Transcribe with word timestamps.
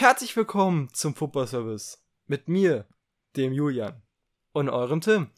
Herzlich 0.00 0.36
willkommen 0.36 0.94
zum 0.94 1.16
Football 1.16 1.48
Service 1.48 2.00
mit 2.28 2.46
mir, 2.46 2.86
dem 3.34 3.52
Julian 3.52 4.00
und 4.52 4.68
eurem 4.68 5.00
Tim. 5.00 5.32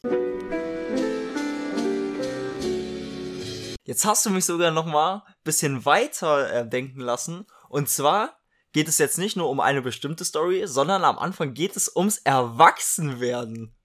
Jetzt 3.83 4.05
hast 4.05 4.23
du 4.23 4.29
mich 4.29 4.45
sogar 4.45 4.69
noch 4.69 4.85
mal 4.85 5.23
ein 5.25 5.33
bisschen 5.43 5.83
weiter 5.85 6.53
äh, 6.53 6.69
denken 6.69 6.99
lassen. 6.99 7.47
Und 7.69 7.89
zwar 7.89 8.37
geht 8.71 8.87
es 8.87 8.99
jetzt 8.99 9.17
nicht 9.17 9.35
nur 9.35 9.49
um 9.49 9.59
eine 9.59 9.81
bestimmte 9.81 10.25
Story, 10.25 10.67
sondern 10.67 11.05
am 11.05 11.17
Anfang 11.17 11.55
geht 11.55 11.75
es 11.75 11.95
ums 11.95 12.19
Erwachsenwerden. 12.19 13.75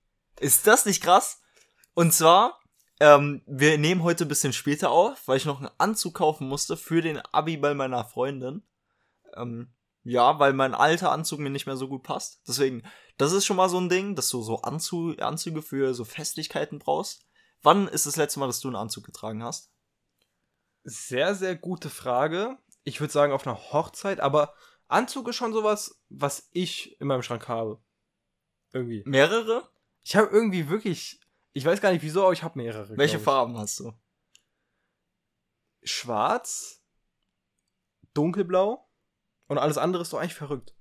Ist 0.41 0.67
das 0.67 0.85
nicht 0.85 1.03
krass? 1.03 1.41
Und 1.95 2.13
zwar, 2.13 2.61
ähm, 3.01 3.41
wir 3.47 3.79
nehmen 3.79 4.03
heute 4.03 4.27
ein 4.27 4.29
bisschen 4.29 4.53
später 4.53 4.91
auf, 4.91 5.27
weil 5.27 5.39
ich 5.39 5.47
noch 5.47 5.61
einen 5.61 5.71
Anzug 5.79 6.17
kaufen 6.17 6.47
musste 6.47 6.77
für 6.77 7.01
den 7.01 7.19
Abi 7.33 7.57
bei 7.57 7.73
meiner 7.73 8.05
Freundin. 8.05 8.63
Ähm, 9.35 9.73
ja, 10.07 10.39
weil 10.39 10.53
mein 10.53 10.75
alter 10.75 11.11
Anzug 11.11 11.41
mir 11.41 11.51
nicht 11.51 11.67
mehr 11.67 11.77
so 11.77 11.89
gut 11.89 12.05
passt. 12.05 12.41
Deswegen, 12.47 12.83
das 13.17 13.33
ist 13.33 13.45
schon 13.45 13.57
mal 13.57 13.69
so 13.69 13.81
ein 13.81 13.89
Ding, 13.89 14.15
dass 14.15 14.29
du 14.29 14.41
so 14.41 14.63
Anzug, 14.63 15.21
Anzüge 15.21 15.63
für 15.63 15.95
so 15.95 16.05
Festlichkeiten 16.05 16.79
brauchst. 16.79 17.27
Wann 17.63 17.89
ist 17.89 18.07
das 18.07 18.15
letzte 18.17 18.39
Mal, 18.39 18.47
dass 18.47 18.61
du 18.61 18.69
einen 18.69 18.77
Anzug 18.77 19.05
getragen 19.05 19.43
hast? 19.43 19.73
Sehr, 20.85 21.35
sehr 21.35 21.57
gute 21.57 21.91
Frage. 21.91 22.57
Ich 22.85 23.01
würde 23.01 23.13
sagen 23.13 23.33
auf 23.33 23.47
einer 23.47 23.57
Hochzeit, 23.73 24.21
aber 24.21 24.55
Anzug 24.87 25.27
ist 25.29 25.37
schon 25.37 25.53
sowas, 25.53 26.01
was 26.09 26.49
ich 26.53 27.01
in 27.01 27.09
meinem 27.09 27.23
Schrank 27.23 27.49
habe. 27.49 27.83
Irgendwie. 28.73 29.03
Mehrere? 29.07 29.69
Ich 30.05 30.15
habe 30.15 30.29
irgendwie 30.29 30.69
wirklich, 30.69 31.21
ich 31.53 31.65
weiß 31.65 31.81
gar 31.81 31.91
nicht 31.91 32.03
wieso, 32.03 32.23
aber 32.23 32.33
ich 32.33 32.45
habe 32.45 32.57
mehrere. 32.57 32.97
Welche. 32.97 33.19
Farben 33.19 33.59
hast 33.59 33.81
du? 33.81 33.93
Schwarz, 35.83 36.85
dunkelblau 38.15 38.86
und 39.49 39.59
alles 39.59 39.79
andere 39.79 40.03
ist 40.03 40.13
doch 40.13 40.19
eigentlich 40.19 40.35
verrückt. 40.35 40.75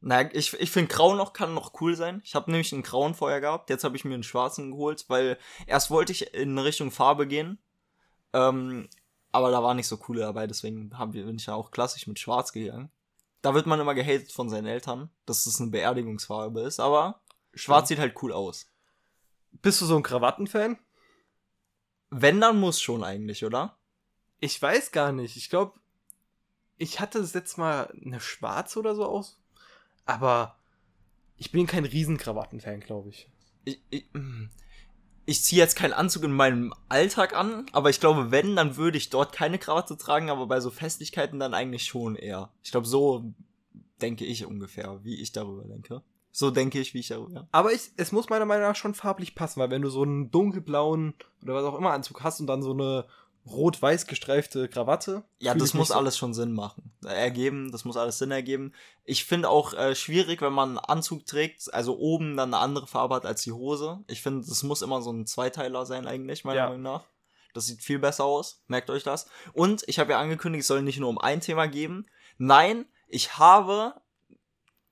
Na, 0.00 0.32
ich, 0.34 0.52
ich 0.54 0.70
finde 0.70 0.92
grau 0.92 1.14
noch 1.14 1.32
kann 1.32 1.54
noch 1.54 1.80
cool 1.80 1.96
sein. 1.96 2.20
Ich 2.24 2.34
habe 2.34 2.50
nämlich 2.50 2.72
einen 2.72 2.82
grauen 2.82 3.14
vorher 3.14 3.40
gehabt, 3.40 3.70
jetzt 3.70 3.84
habe 3.84 3.96
ich 3.96 4.04
mir 4.04 4.14
einen 4.14 4.22
schwarzen 4.22 4.72
geholt, 4.72 5.04
weil 5.08 5.38
erst 5.66 5.90
wollte 5.90 6.12
ich 6.12 6.34
in 6.34 6.58
Richtung 6.58 6.90
Farbe 6.90 7.26
gehen. 7.26 7.58
Ähm, 8.32 8.88
aber 9.32 9.50
da 9.50 9.62
war 9.62 9.74
nicht 9.74 9.88
so 9.88 9.96
coole 9.96 10.20
dabei, 10.20 10.46
deswegen 10.46 10.96
hab, 10.98 11.12
bin 11.12 11.36
ich 11.36 11.46
ja 11.46 11.54
auch 11.54 11.70
klassisch 11.70 12.06
mit 12.06 12.18
schwarz 12.18 12.52
gegangen. 12.52 12.90
Da 13.42 13.54
wird 13.54 13.66
man 13.66 13.80
immer 13.80 13.94
gehatet 13.94 14.32
von 14.32 14.48
seinen 14.48 14.66
Eltern, 14.66 15.10
dass 15.24 15.44
das 15.44 15.60
eine 15.60 15.70
Beerdigungsfarbe 15.70 16.60
ist, 16.62 16.80
aber 16.80 17.20
schwarz 17.54 17.88
sieht 17.88 17.98
halt 17.98 18.14
cool 18.22 18.32
aus. 18.32 18.70
Bist 19.50 19.80
du 19.80 19.86
so 19.86 19.96
ein 19.96 20.02
Krawattenfan? 20.02 20.78
Wenn, 22.10 22.40
dann 22.40 22.60
muss 22.60 22.80
schon 22.80 23.02
eigentlich, 23.02 23.44
oder? 23.44 23.78
Ich 24.38 24.60
weiß 24.60 24.92
gar 24.92 25.12
nicht. 25.12 25.36
Ich 25.36 25.50
glaube, 25.50 25.78
ich 26.78 27.00
hatte 27.00 27.20
das 27.20 27.34
letzte 27.34 27.60
Mal 27.60 27.92
eine 28.04 28.20
schwarze 28.20 28.78
oder 28.78 28.94
so 28.94 29.04
aus. 29.06 29.40
Aber 30.04 30.56
ich 31.36 31.50
bin 31.50 31.66
kein 31.66 31.84
Riesenkrawattenfan, 31.84 32.80
glaube 32.80 33.10
ich. 33.10 33.28
Ich, 33.64 33.80
ich, 33.90 34.06
mm, 34.12 34.48
ich 35.24 35.42
ziehe 35.42 35.60
jetzt 35.60 35.76
keinen 35.76 35.92
Anzug 35.92 36.22
in 36.22 36.32
meinem 36.32 36.72
Alltag 36.88 37.34
an, 37.34 37.66
aber 37.72 37.90
ich 37.90 38.00
glaube, 38.00 38.30
wenn, 38.30 38.54
dann 38.54 38.76
würde 38.76 38.96
ich 38.96 39.10
dort 39.10 39.32
keine 39.32 39.58
Krawatte 39.58 39.96
tragen, 39.96 40.30
aber 40.30 40.46
bei 40.46 40.60
so 40.60 40.70
Festlichkeiten 40.70 41.40
dann 41.40 41.54
eigentlich 41.54 41.84
schon 41.84 42.14
eher. 42.14 42.50
Ich 42.62 42.70
glaube, 42.70 42.86
so 42.86 43.34
denke 44.00 44.24
ich 44.24 44.46
ungefähr, 44.46 45.00
wie 45.02 45.20
ich 45.20 45.32
darüber 45.32 45.64
denke. 45.64 46.02
So 46.30 46.50
denke 46.50 46.78
ich, 46.78 46.92
wie 46.92 47.00
ich 47.00 47.08
darüber. 47.08 47.48
Aber 47.50 47.72
ich, 47.72 47.90
es 47.96 48.12
muss 48.12 48.28
meiner 48.28 48.44
Meinung 48.44 48.68
nach 48.68 48.76
schon 48.76 48.94
farblich 48.94 49.34
passen, 49.34 49.58
weil 49.58 49.70
wenn 49.70 49.82
du 49.82 49.88
so 49.88 50.02
einen 50.02 50.30
dunkelblauen 50.30 51.14
oder 51.42 51.54
was 51.54 51.64
auch 51.64 51.78
immer 51.78 51.92
Anzug 51.92 52.22
hast 52.22 52.40
und 52.40 52.46
dann 52.46 52.62
so 52.62 52.72
eine 52.72 53.06
rot-weiß 53.46 54.06
gestreifte 54.06 54.68
Krawatte. 54.68 55.22
Ja, 55.38 55.54
das 55.54 55.72
muss 55.74 55.88
so. 55.88 55.94
alles 55.94 56.18
schon 56.18 56.34
Sinn 56.34 56.52
machen. 56.52 56.92
Ergeben, 57.04 57.70
das 57.70 57.84
muss 57.84 57.96
alles 57.96 58.18
Sinn 58.18 58.30
ergeben. 58.30 58.72
Ich 59.04 59.24
finde 59.24 59.48
auch 59.48 59.72
äh, 59.74 59.94
schwierig, 59.94 60.42
wenn 60.42 60.52
man 60.52 60.70
einen 60.70 60.78
Anzug 60.78 61.26
trägt, 61.26 61.72
also 61.72 61.96
oben 61.98 62.36
dann 62.36 62.52
eine 62.52 62.62
andere 62.62 62.86
Farbe 62.86 63.14
hat 63.14 63.26
als 63.26 63.42
die 63.42 63.52
Hose. 63.52 64.00
Ich 64.08 64.22
finde, 64.22 64.46
das 64.46 64.62
muss 64.62 64.82
immer 64.82 65.00
so 65.02 65.12
ein 65.12 65.26
Zweiteiler 65.26 65.86
sein 65.86 66.06
eigentlich, 66.06 66.44
meiner 66.44 66.56
Ja. 66.56 66.66
Meinung 66.68 66.82
nach. 66.82 67.04
Das 67.54 67.66
sieht 67.66 67.82
viel 67.82 67.98
besser 67.98 68.24
aus, 68.24 68.62
merkt 68.66 68.90
euch 68.90 69.02
das. 69.02 69.28
Und 69.52 69.84
ich 69.86 69.98
habe 69.98 70.12
ja 70.12 70.18
angekündigt, 70.18 70.62
es 70.62 70.68
soll 70.68 70.82
nicht 70.82 70.98
nur 70.98 71.08
um 71.08 71.18
ein 71.18 71.40
Thema 71.40 71.66
geben. 71.68 72.06
Nein, 72.36 72.84
ich 73.08 73.38
habe 73.38 73.94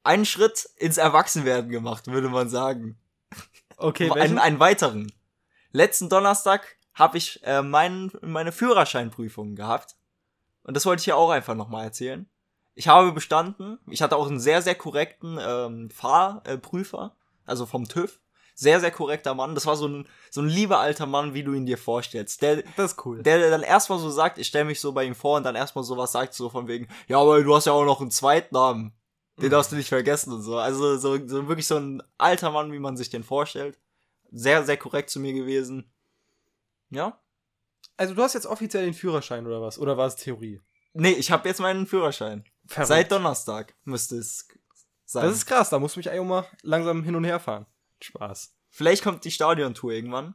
einen 0.03 0.25
Schritt 0.25 0.69
ins 0.77 0.97
Erwachsenwerden 0.97 1.71
gemacht, 1.71 2.07
würde 2.07 2.29
man 2.29 2.49
sagen. 2.49 2.99
Okay, 3.77 4.05
einen, 4.05 4.15
welchen? 4.15 4.39
einen 4.39 4.61
weiteren. 4.61 5.13
Letzten 5.73 6.09
Donnerstag 6.09 6.77
habe 6.95 7.19
ich 7.19 7.43
äh, 7.45 7.63
mein, 7.63 8.11
meine 8.23 8.53
Führerscheinprüfung 8.53 9.55
gehabt. 9.55 9.97
Und 10.63 10.75
das 10.75 10.87
wollte 10.87 11.01
ich 11.01 11.07
ja 11.07 11.17
auch 11.17 11.31
einfach 11.31 11.55
nochmal 11.55 11.85
erzählen. 11.85 12.29
Ich 12.75 12.89
habe 12.89 13.13
bestanden. 13.13 13.79
Ich 13.89 14.03
hatte 14.03 14.17
auch 14.17 14.29
einen 14.29 14.41
sehr, 14.41 14.63
sehr 14.63 14.75
korrekten 14.75 15.39
ähm, 15.41 15.91
Fahrprüfer, 15.91 17.17
also 17.45 17.67
vom 17.67 17.89
TÜV. 17.89 18.21
Sehr, 18.57 18.79
sehr 18.79 18.93
korrekter 18.93 19.35
Mann. 19.35 19.57
Das 19.57 19.67
war 19.67 19.75
so 19.75 19.89
ein, 19.89 20.09
so 20.31 20.41
ein 20.41 20.49
lieber 20.49 20.79
alter 20.79 21.07
Mann, 21.07 21.35
wie 21.35 21.43
du 21.43 21.53
ihn 21.55 21.67
dir 21.67 21.79
vorstellst. 21.79 22.41
Der, 22.41 22.63
das 22.77 22.93
ist 22.93 23.05
cool. 23.05 23.21
der 23.23 23.51
dann 23.51 23.63
erstmal 23.63 23.99
so 23.99 24.11
sagt, 24.11 24.39
ich 24.39 24.47
stelle 24.47 24.65
mich 24.65 24.81
so 24.81 24.93
bei 24.93 25.05
ihm 25.05 25.17
vor 25.17 25.37
und 25.37 25.43
dann 25.43 25.57
erstmal 25.57 25.83
sowas 25.83 26.13
sagt, 26.13 26.35
so 26.35 26.49
von 26.49 26.69
wegen, 26.69 26.87
ja, 27.09 27.19
aber 27.19 27.43
du 27.43 27.55
hast 27.55 27.65
ja 27.65 27.73
auch 27.73 27.85
noch 27.85 28.01
einen 28.01 28.13
Zweitnamen. 28.13 28.93
Den 29.41 29.51
darfst 29.51 29.73
du 29.73 29.77
nicht 29.77 29.89
vergessen 29.89 30.33
und 30.33 30.43
so. 30.43 30.59
Also 30.59 30.97
so, 30.97 31.19
so 31.27 31.49
wirklich 31.49 31.67
so 31.67 31.77
ein 31.77 32.03
alter 32.19 32.53
Mann, 32.53 32.73
wie 32.73 32.79
man 32.79 32.97
sich 32.97 33.11
den 33.11 33.25
vorstellt. 33.25 33.81
Sehr, 34.31 34.65
sehr 34.65 34.77
korrekt 34.77 35.11
zu 35.11 35.19
mir 35.19 35.33
gewesen. 35.33 35.93
Ja? 36.95 37.21
Also 37.97 38.15
du 38.15 38.23
hast 38.23 38.35
jetzt 38.35 38.47
offiziell 38.47 38.85
den 38.85 38.95
Führerschein 38.95 39.47
oder 39.47 39.61
was? 39.61 39.79
Oder 39.79 39.97
war 39.97 40.07
es 40.07 40.17
Theorie? 40.17 40.61
Nee, 40.93 41.13
ich 41.13 41.31
habe 41.31 41.49
jetzt 41.49 41.61
meinen 41.61 41.87
Führerschein. 41.87 42.45
Verrückt. 42.67 42.89
Seit 42.89 43.13
Donnerstag 43.13 43.75
müsste 43.85 44.17
es 44.17 44.49
sein. 45.05 45.25
Das 45.25 45.35
ist 45.35 45.47
krass, 45.47 45.71
da 45.71 45.79
muss 45.79 45.97
mich 45.97 46.11
eigentlich 46.11 46.29
mal 46.29 46.47
langsam 46.63 47.03
hin 47.03 47.15
und 47.15 47.25
her 47.25 47.41
fahren. 47.41 47.67
Spaß. 48.01 48.55
Vielleicht 48.71 49.03
kommt 49.03 49.25
die 49.25 49.31
Stadiontour 49.31 49.93
irgendwann. 49.93 50.35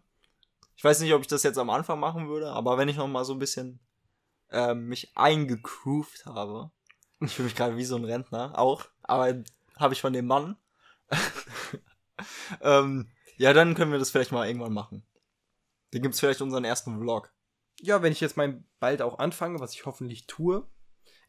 Ich 0.75 0.83
weiß 0.83 1.01
nicht, 1.01 1.13
ob 1.13 1.21
ich 1.21 1.27
das 1.27 1.43
jetzt 1.43 1.57
am 1.57 1.69
Anfang 1.69 1.99
machen 1.99 2.29
würde, 2.29 2.51
aber 2.51 2.77
wenn 2.77 2.87
ich 2.87 2.95
noch 2.95 3.07
mal 3.07 3.25
so 3.25 3.33
ein 3.33 3.39
bisschen 3.39 3.79
ähm, 4.51 4.87
mich 4.87 5.15
eingegroovt 5.15 6.25
habe. 6.25 6.71
Ich 7.21 7.33
fühle 7.33 7.47
mich 7.47 7.55
gerade 7.55 7.77
wie 7.77 7.85
so 7.85 7.95
ein 7.95 8.05
Rentner, 8.05 8.57
auch. 8.57 8.85
Aber 9.03 9.43
habe 9.77 9.93
ich 9.93 10.01
von 10.01 10.13
dem 10.13 10.25
Mann. 10.25 10.55
ähm, 12.61 13.09
ja, 13.37 13.53
dann 13.53 13.75
können 13.75 13.91
wir 13.91 13.99
das 13.99 14.09
vielleicht 14.09 14.31
mal 14.31 14.47
irgendwann 14.47 14.73
machen. 14.73 15.03
Dann 15.91 16.01
gibt's 16.01 16.19
vielleicht 16.19 16.41
unseren 16.41 16.65
ersten 16.65 16.99
Vlog. 16.99 17.31
Ja, 17.79 18.01
wenn 18.01 18.11
ich 18.11 18.21
jetzt 18.21 18.37
mein 18.37 18.67
bald 18.79 19.01
auch 19.01 19.19
anfange, 19.19 19.59
was 19.59 19.73
ich 19.73 19.85
hoffentlich 19.85 20.27
tue. 20.27 20.67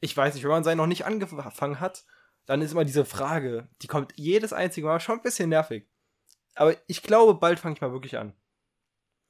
Ich 0.01 0.17
weiß 0.17 0.35
nicht, 0.35 0.43
wenn 0.45 0.51
man 0.51 0.65
seinen 0.65 0.79
noch 0.79 0.87
nicht 0.87 1.05
angefangen 1.05 1.81
hat, 1.81 2.05
dann 2.47 2.63
ist 2.63 2.73
immer 2.73 2.85
diese 2.85 3.05
Frage, 3.05 3.69
die 3.83 3.87
kommt 3.87 4.13
jedes 4.17 4.53
einzige 4.53 4.87
Mal 4.87 4.99
schon 5.01 5.19
ein 5.19 5.23
bisschen 5.23 5.49
nervig. 5.51 5.89
Aber 6.57 6.75
ich 6.89 7.03
glaube, 7.03 7.35
bald 7.35 7.61
fange 7.61 7.75
ich 7.75 7.81
mal 7.81 7.93
wirklich 7.93 8.17
an. 8.19 8.35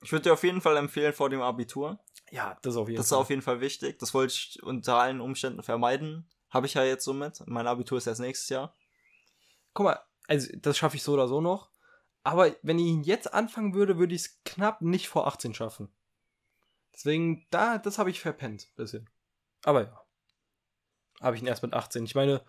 Ich 0.03 0.13
würde 0.13 0.23
dir 0.25 0.33
auf 0.33 0.43
jeden 0.43 0.63
Fall 0.63 0.77
empfehlen 0.79 1.13
vor 1.13 1.29
dem 1.29 1.43
Abitur. 1.43 2.01
Ja, 2.31 2.59
das 2.63 2.75
ist 2.75 2.79
auf 2.79 2.89
jeden 2.89 2.97
Das 2.97 3.07
ist 3.07 3.11
Fall. 3.11 3.19
auf 3.19 3.29
jeden 3.31 3.43
Fall 3.43 3.61
wichtig. 3.61 3.99
Das 3.99 4.15
wollte 4.15 4.33
ich 4.33 4.63
unter 4.63 4.95
allen 4.97 5.21
Umständen 5.21 5.63
vermeiden. 5.63 6.31
Habe 6.49 6.67
ich 6.67 6.75
ja 6.75 6.85
jetzt 6.85 7.05
somit. 7.05 7.43
Mein 7.47 7.67
Abitur 7.67 7.99
ist 7.99 8.07
erst 8.07 8.21
nächstes 8.21 8.49
Jahr. 8.49 8.75
Guck 9.75 9.85
mal, 9.85 10.01
also 10.27 10.49
das 10.57 10.79
schaffe 10.79 10.97
ich 10.97 11.03
so 11.03 11.13
oder 11.13 11.29
so 11.29 11.41
noch. 11.41 11.70
Aber 12.23 12.55
wenn 12.63 12.79
ich 12.79 12.87
ihn 12.87 13.03
jetzt 13.03 13.33
anfangen 13.33 13.75
würde, 13.75 13.99
würde 13.99 14.15
ich 14.15 14.23
es 14.23 14.43
knapp 14.45 14.83
nicht 14.83 15.09
vor 15.09 15.27
18 15.27 15.55
schaffen. 15.55 15.89
Deswegen, 16.95 17.47
da, 17.51 17.79
das 17.79 17.99
habe 17.99 18.11
ich 18.11 18.21
verpennt, 18.21 18.75
bisschen. 18.77 19.09
Aber 19.65 19.85
ja. 19.85 20.05
Habe 21.21 21.37
ich 21.37 21.43
ihn 21.43 21.49
erst 21.49 21.63
mit 21.63 21.75
18. 21.75 22.05
Ich 22.05 22.15
meine, 22.15 22.45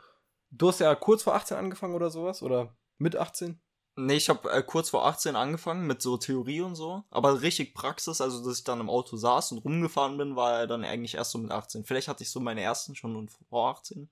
du 0.49 0.67
hast 0.67 0.79
ja 0.79 0.93
kurz 0.95 1.23
vor 1.23 1.35
18 1.35 1.57
angefangen 1.57 1.95
oder 1.95 2.09
sowas? 2.09 2.41
Oder 2.41 2.75
mit 2.97 3.15
18? 3.15 3.61
Nee, 3.97 4.15
ich 4.15 4.29
habe 4.29 4.49
äh, 4.49 4.63
kurz 4.63 4.89
vor 4.89 5.05
18 5.05 5.35
angefangen 5.35 5.85
mit 5.85 6.01
so 6.01 6.17
Theorie 6.17 6.61
und 6.61 6.75
so. 6.75 7.03
Aber 7.09 7.41
richtig 7.41 7.73
Praxis, 7.73 8.21
also 8.21 8.43
dass 8.43 8.59
ich 8.59 8.63
dann 8.63 8.79
im 8.79 8.89
Auto 8.89 9.17
saß 9.17 9.51
und 9.51 9.59
rumgefahren 9.59 10.17
bin, 10.17 10.35
war 10.35 10.59
er 10.59 10.67
dann 10.67 10.85
eigentlich 10.85 11.15
erst 11.15 11.31
so 11.31 11.37
mit 11.37 11.51
18. 11.51 11.83
Vielleicht 11.83 12.07
hatte 12.07 12.23
ich 12.23 12.31
so 12.31 12.39
meine 12.39 12.61
ersten 12.61 12.95
schon 12.95 13.29
vor 13.49 13.69
18. 13.69 14.09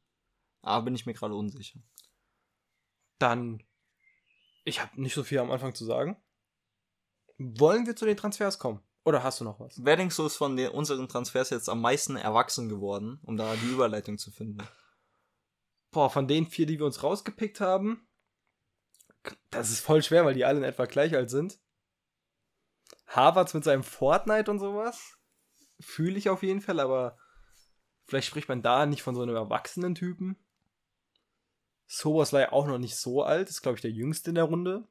Aber 0.61 0.83
bin 0.85 0.95
ich 0.95 1.05
mir 1.05 1.13
gerade 1.13 1.35
unsicher. 1.35 1.79
Dann, 3.19 3.63
ich 4.69 4.81
habe 4.81 5.01
nicht 5.01 5.13
so 5.13 5.23
viel 5.23 5.39
am 5.39 5.51
Anfang 5.51 5.75
zu 5.75 5.85
sagen. 5.85 6.17
Wollen 7.37 7.85
wir 7.85 7.95
zu 7.95 8.05
den 8.05 8.17
Transfers 8.17 8.59
kommen? 8.59 8.81
Oder 9.03 9.23
hast 9.23 9.39
du 9.39 9.43
noch 9.43 9.59
was? 9.59 9.75
Du 9.75 10.25
ist 10.25 10.37
von 10.37 10.55
den, 10.55 10.71
unseren 10.71 11.07
Transfers 11.07 11.49
jetzt 11.49 11.69
am 11.69 11.81
meisten 11.81 12.15
erwachsen 12.15 12.69
geworden, 12.69 13.19
um 13.23 13.37
da 13.37 13.55
die 13.55 13.71
Überleitung 13.71 14.17
zu 14.17 14.31
finden? 14.31 14.65
Boah, 15.91 16.09
von 16.09 16.27
den 16.27 16.45
vier, 16.45 16.65
die 16.65 16.77
wir 16.77 16.85
uns 16.85 17.01
rausgepickt 17.01 17.59
haben, 17.59 18.07
das 19.49 19.71
ist 19.71 19.79
voll 19.79 20.03
schwer, 20.03 20.25
weil 20.25 20.33
die 20.33 20.45
alle 20.45 20.59
in 20.59 20.63
etwa 20.63 20.85
gleich 20.85 21.15
alt 21.15 21.29
sind. 21.29 21.59
Harvards 23.07 23.53
mit 23.53 23.63
seinem 23.63 23.83
Fortnite 23.83 24.51
und 24.51 24.59
sowas, 24.59 25.17
fühle 25.79 26.17
ich 26.17 26.29
auf 26.29 26.43
jeden 26.43 26.61
Fall, 26.61 26.79
aber 26.79 27.17
vielleicht 28.05 28.27
spricht 28.27 28.49
man 28.49 28.61
da 28.61 28.85
nicht 28.85 29.01
von 29.01 29.15
so 29.15 29.21
einem 29.23 29.35
erwachsenen 29.35 29.95
Typen. 29.95 30.37
Sobersley 31.89 32.45
auch 32.45 32.67
noch 32.67 32.77
nicht 32.77 32.95
so 32.95 33.23
alt, 33.23 33.49
ist 33.49 33.61
glaube 33.61 33.75
ich 33.75 33.81
der 33.81 33.91
jüngste 33.91 34.29
in 34.29 34.35
der 34.35 34.43
Runde. 34.45 34.87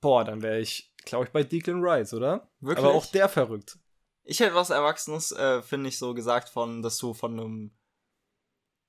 Boah, 0.00 0.24
dann 0.24 0.42
wäre 0.42 0.60
ich, 0.60 0.94
glaube 1.04 1.24
ich, 1.24 1.32
bei 1.32 1.42
Declan 1.42 1.82
Rice, 1.82 2.14
oder? 2.14 2.48
Wirklich? 2.60 2.84
Aber 2.84 2.94
auch 2.94 3.06
der 3.06 3.28
verrückt. 3.28 3.78
Ich 4.22 4.40
hätte 4.40 4.54
was 4.54 4.70
Erwachsenes, 4.70 5.32
äh, 5.32 5.62
finde 5.62 5.88
ich, 5.88 5.98
so 5.98 6.14
gesagt, 6.14 6.48
von, 6.48 6.82
dass 6.82 6.98
du 6.98 7.14
von 7.14 7.32
einem 7.32 7.76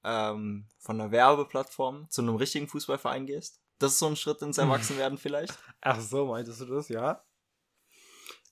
ähm, 0.03 0.67
von 0.77 1.01
einer 1.01 1.11
Werbeplattform 1.11 2.07
zu 2.09 2.21
einem 2.21 2.35
richtigen 2.35 2.67
Fußballverein 2.67 3.25
gehst. 3.25 3.61
Das 3.79 3.93
ist 3.93 3.99
so 3.99 4.07
ein 4.07 4.15
Schritt 4.15 4.41
ins 4.41 4.57
Erwachsenwerden 4.59 5.17
vielleicht. 5.17 5.57
Ach 5.81 5.99
so, 5.99 6.27
meintest 6.27 6.61
du 6.61 6.65
das? 6.65 6.89
Ja. 6.89 7.23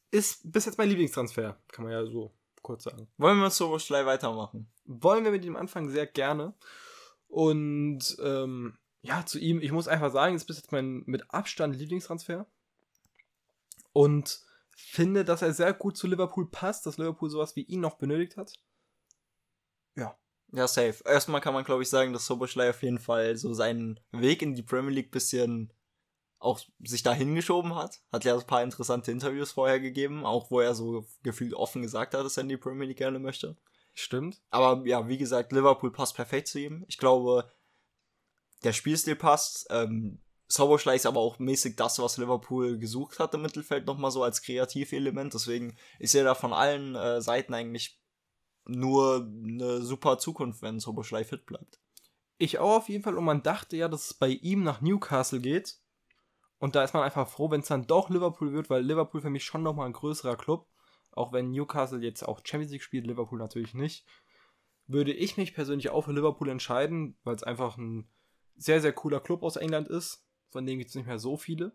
Ist 0.09 0.51
bis 0.51 0.65
jetzt 0.65 0.77
mein 0.77 0.89
Lieblingstransfer, 0.89 1.59
kann 1.67 1.85
man 1.85 1.93
ja 1.93 2.05
so 2.05 2.33
kurz 2.63 2.83
sagen. 2.83 3.07
Wollen 3.17 3.37
wir 3.37 3.43
mit 3.45 3.53
Soboschlei 3.53 4.05
weitermachen? 4.05 4.71
Wollen 4.85 5.23
wir 5.23 5.31
mit 5.31 5.45
ihm 5.45 5.55
anfangen? 5.55 5.89
Sehr 5.89 6.07
gerne. 6.07 6.55
Und 7.27 8.17
ähm, 8.23 8.77
ja, 9.01 9.25
zu 9.25 9.39
ihm, 9.39 9.61
ich 9.61 9.71
muss 9.71 9.87
einfach 9.87 10.11
sagen, 10.11 10.35
ist 10.35 10.45
bis 10.45 10.57
jetzt 10.57 10.71
mein 10.71 11.03
mit 11.05 11.31
Abstand 11.31 11.75
Lieblingstransfer. 11.75 12.47
Und 13.93 14.41
finde, 14.75 15.23
dass 15.23 15.41
er 15.41 15.53
sehr 15.53 15.73
gut 15.73 15.95
zu 15.97 16.07
Liverpool 16.07 16.49
passt, 16.49 16.85
dass 16.85 16.97
Liverpool 16.97 17.29
sowas 17.29 17.55
wie 17.55 17.63
ihn 17.63 17.81
noch 17.81 17.95
benötigt 17.95 18.37
hat. 18.37 18.53
Ja. 19.95 20.17
Ja, 20.51 20.67
safe. 20.67 21.03
Erstmal 21.05 21.41
kann 21.41 21.53
man, 21.53 21.63
glaube 21.63 21.83
ich, 21.83 21.89
sagen, 21.89 22.13
dass 22.13 22.25
Soboschlei 22.25 22.69
auf 22.69 22.83
jeden 22.83 22.99
Fall 22.99 23.35
so 23.35 23.53
seinen 23.53 23.99
Weg 24.11 24.41
in 24.41 24.55
die 24.55 24.63
Premier 24.63 24.91
League 24.91 25.11
bisschen 25.11 25.73
auch 26.39 26.59
sich 26.83 27.03
da 27.03 27.13
hingeschoben 27.13 27.75
hat. 27.75 28.01
Hat 28.11 28.23
ja 28.23 28.35
ein 28.35 28.45
paar 28.45 28.63
interessante 28.63 29.11
Interviews 29.11 29.51
vorher 29.51 29.79
gegeben, 29.79 30.25
auch 30.25 30.51
wo 30.51 30.59
er 30.59 30.75
so 30.75 31.05
gefühlt 31.23 31.53
offen 31.53 31.81
gesagt 31.81 32.13
hat, 32.13 32.23
dass 32.23 32.37
er 32.37 32.43
in 32.43 32.49
die 32.49 32.57
Premier 32.57 32.87
League 32.87 32.97
gerne 32.97 33.19
möchte. 33.19 33.57
Stimmt. 33.95 34.41
Aber 34.49 34.85
ja, 34.85 35.07
wie 35.07 35.17
gesagt, 35.17 35.53
Liverpool 35.53 35.91
passt 35.91 36.15
perfekt 36.15 36.49
zu 36.49 36.59
ihm. 36.59 36.83
Ich 36.87 36.97
glaube, 36.97 37.49
der 38.63 38.73
Spielstil 38.73 39.15
passt. 39.15 39.67
Ähm, 39.69 40.21
Soboschlei 40.47 40.95
ist 40.95 41.05
aber 41.05 41.21
auch 41.21 41.39
mäßig 41.39 41.75
das, 41.75 41.97
was 41.99 42.17
Liverpool 42.17 42.77
gesucht 42.77 43.19
hat 43.19 43.33
im 43.33 43.41
Mittelfeld, 43.41 43.87
nochmal 43.87 44.11
so 44.11 44.21
als 44.21 44.41
Kreativelement. 44.41 45.33
Deswegen 45.33 45.77
ist 45.97 46.13
er 46.13 46.25
da 46.25 46.35
von 46.35 46.53
allen 46.53 46.95
äh, 46.95 47.21
Seiten 47.21 47.53
eigentlich 47.53 47.99
nur 48.65 49.25
eine 49.25 49.81
super 49.81 50.17
Zukunft, 50.17 50.61
wenn 50.61 50.79
Soboschlei 50.79 51.23
fit 51.23 51.45
bleibt. 51.45 51.79
Ich 52.37 52.59
auch 52.59 52.77
auf 52.77 52.89
jeden 52.89 53.03
Fall. 53.03 53.17
Und 53.17 53.23
man 53.23 53.43
dachte 53.43 53.77
ja, 53.77 53.87
dass 53.87 54.07
es 54.07 54.13
bei 54.13 54.27
ihm 54.27 54.63
nach 54.63 54.81
Newcastle 54.81 55.39
geht. 55.39 55.77
Und 56.57 56.75
da 56.75 56.83
ist 56.83 56.93
man 56.93 57.03
einfach 57.03 57.29
froh, 57.29 57.49
wenn 57.49 57.61
es 57.61 57.67
dann 57.67 57.87
doch 57.87 58.09
Liverpool 58.09 58.51
wird, 58.51 58.69
weil 58.69 58.83
Liverpool 58.83 59.21
für 59.21 59.29
mich 59.29 59.45
schon 59.45 59.63
nochmal 59.63 59.87
ein 59.87 59.93
größerer 59.93 60.35
Club. 60.35 60.67
Auch 61.15 61.31
wenn 61.31 61.51
Newcastle 61.51 61.99
jetzt 61.99 62.23
auch 62.23 62.41
Champions 62.43 62.71
League 62.71 62.83
spielt, 62.83 63.07
Liverpool 63.07 63.39
natürlich 63.39 63.73
nicht. 63.73 64.05
Würde 64.87 65.13
ich 65.13 65.37
mich 65.37 65.55
persönlich 65.55 65.89
auch 65.89 66.03
für 66.03 66.13
Liverpool 66.13 66.49
entscheiden, 66.49 67.17
weil 67.23 67.35
es 67.35 67.43
einfach 67.43 67.77
ein 67.77 68.07
sehr, 68.57 68.81
sehr 68.81 68.93
cooler 68.93 69.21
Club 69.21 69.41
aus 69.41 69.55
England 69.55 69.87
ist. 69.87 70.23
Von 70.49 70.65
denen 70.65 70.77
gibt 70.77 70.89
es 70.89 70.95
nicht 70.95 71.07
mehr 71.07 71.19
so 71.19 71.37
viele. 71.37 71.71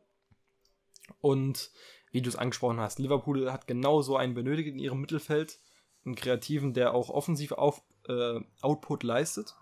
Und 1.20 1.72
wie 2.12 2.22
du 2.22 2.28
es 2.28 2.36
angesprochen 2.36 2.80
hast, 2.80 2.98
Liverpool 2.98 3.50
hat 3.50 3.66
genau 3.66 4.02
so 4.02 4.16
einen 4.16 4.34
benötigt 4.34 4.68
in 4.68 4.78
ihrem 4.78 5.00
Mittelfeld. 5.00 5.58
Einen 6.04 6.14
Kreativen, 6.14 6.72
der 6.72 6.94
auch 6.94 7.10
offensiv 7.10 7.52
auf, 7.52 7.82
äh, 8.08 8.40
Output 8.60 9.02
leistet. 9.02 9.56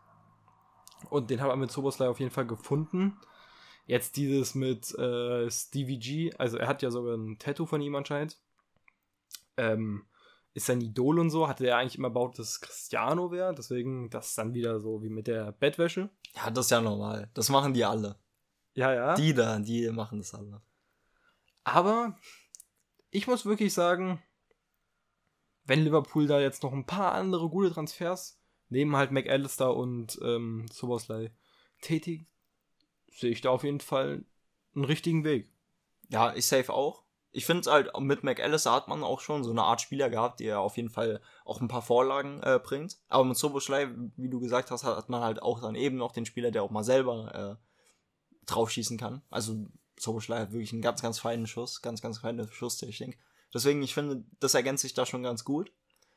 Und 1.11 1.31
den 1.31 1.41
haben 1.41 1.49
wir 1.49 1.57
mit 1.57 1.71
Soboslai 1.71 2.09
auf 2.09 2.21
jeden 2.21 2.31
Fall 2.31 2.47
gefunden. 2.47 3.19
Jetzt 3.87 4.17
dieses 4.17 4.55
mit 4.55 4.93
äh, 4.99 5.51
Stevie 5.51 5.99
G, 5.99 6.35
also 6.35 6.59
er 6.59 6.69
hat 6.69 6.83
ja 6.83 6.91
sogar 6.91 7.17
ein 7.17 7.39
Tattoo 7.39 7.65
von 7.65 7.81
ihm 7.81 7.95
anscheinend. 7.95 8.39
Ähm, 9.59 10.07
ist 10.55 10.67
sein 10.67 10.81
Idol 10.81 11.19
und 11.19 11.31
so, 11.31 11.47
hatte 11.47 11.67
er 11.67 11.77
eigentlich 11.77 11.99
immer 11.99 12.11
baut, 12.11 12.39
dass 12.39 12.61
Cristiano 12.61 13.31
wäre, 13.31 13.55
deswegen 13.55 14.11
das 14.11 14.35
dann 14.35 14.55
wieder 14.55 14.81
so 14.81 15.03
wie 15.03 15.11
mit 15.11 15.27
der 15.27 15.53
Bettwäsche. 15.53 16.11
Ja, 16.35 16.51
das 16.51 16.67
ist 16.67 16.71
ja 16.71 16.81
normal. 16.81 17.31
Das 17.35 17.49
machen 17.49 17.75
die 17.75 17.85
alle. 17.85 18.17
Ja, 18.75 18.93
ja. 18.93 19.15
Die 19.15 19.35
da, 19.35 19.59
die 19.59 19.89
machen 19.91 20.19
das 20.19 20.35
alle. 20.35 20.63
Aber 21.65 22.17
ich 23.11 23.27
muss 23.27 23.45
wirklich 23.45 23.73
sagen, 23.75 24.23
wenn 25.65 25.85
Liverpool 25.85 26.27
da 26.27 26.41
jetzt 26.41 26.63
noch 26.63 26.73
ein 26.73 26.87
paar 26.87 27.13
andere 27.13 27.49
gute 27.51 27.73
Transfers 27.73 28.41
neben 28.69 28.97
halt 28.97 29.13
McAllister 29.13 29.75
und 29.75 30.19
ähm, 30.23 30.67
Soboslai 30.73 31.31
tätigt, 31.81 32.27
sehe 33.11 33.31
ich 33.31 33.41
da 33.41 33.51
auf 33.51 33.65
jeden 33.65 33.81
Fall 33.81 34.25
einen 34.75 34.85
richtigen 34.85 35.25
Weg. 35.25 35.51
Ja, 36.09 36.35
ich 36.35 36.47
safe 36.47 36.73
auch. 36.73 37.05
Ich 37.31 37.45
finde 37.45 37.71
halt, 37.71 37.91
mit 38.01 38.25
McAllister 38.25 38.73
hat 38.73 38.89
man 38.89 39.03
auch 39.03 39.21
schon 39.21 39.45
so 39.45 39.51
eine 39.51 39.63
Art 39.63 39.81
Spieler 39.81 40.09
gehabt, 40.09 40.41
der 40.41 40.61
auf 40.61 40.77
jeden 40.77 40.89
Fall 40.89 41.21
auch 41.45 41.61
ein 41.61 41.69
paar 41.69 41.83
Vorlagen 41.83 42.43
äh, 42.43 42.59
bringt. 42.63 42.99
Aber 43.09 43.25
mit 43.25 43.37
Soboschlei, 43.37 43.89
wie 44.17 44.31
du 44.31 44.41
gesagt 44.41 44.71
hast, 44.71 44.85
hat 44.85 45.09
man 45.09 45.21
halt 45.21 45.43
auch 45.43 45.61
dann 45.61 45.75
eben 45.75 45.97
noch 45.97 46.13
den 46.13 46.27
Spieler, 46.27 46.51
der 46.51 46.63
auch 46.63 46.71
mal 46.71 46.85
selber 46.85 47.59
äh, 47.61 48.45
draufschießen 48.47 48.97
kann. 48.97 49.23
Also 49.31 49.67
Soboschlei 49.99 50.39
hat 50.41 50.53
wirklich 50.53 50.73
einen 50.73 50.83
ganz, 50.83 51.03
ganz 51.03 51.19
feinen 51.19 51.47
Schuss, 51.47 51.83
ganz, 51.83 52.01
ganz 52.01 52.19
feine 52.19 52.49
Schusstechnik. 52.51 53.19
Deswegen, 53.53 53.83
ich 53.83 53.95
finde, 53.95 54.25
das 54.41 54.55
ergänzt 54.55 54.83
sich 54.83 54.95
da 54.95 55.07
schon 55.07 55.23
ganz 55.23 55.45
gut. 55.45 55.73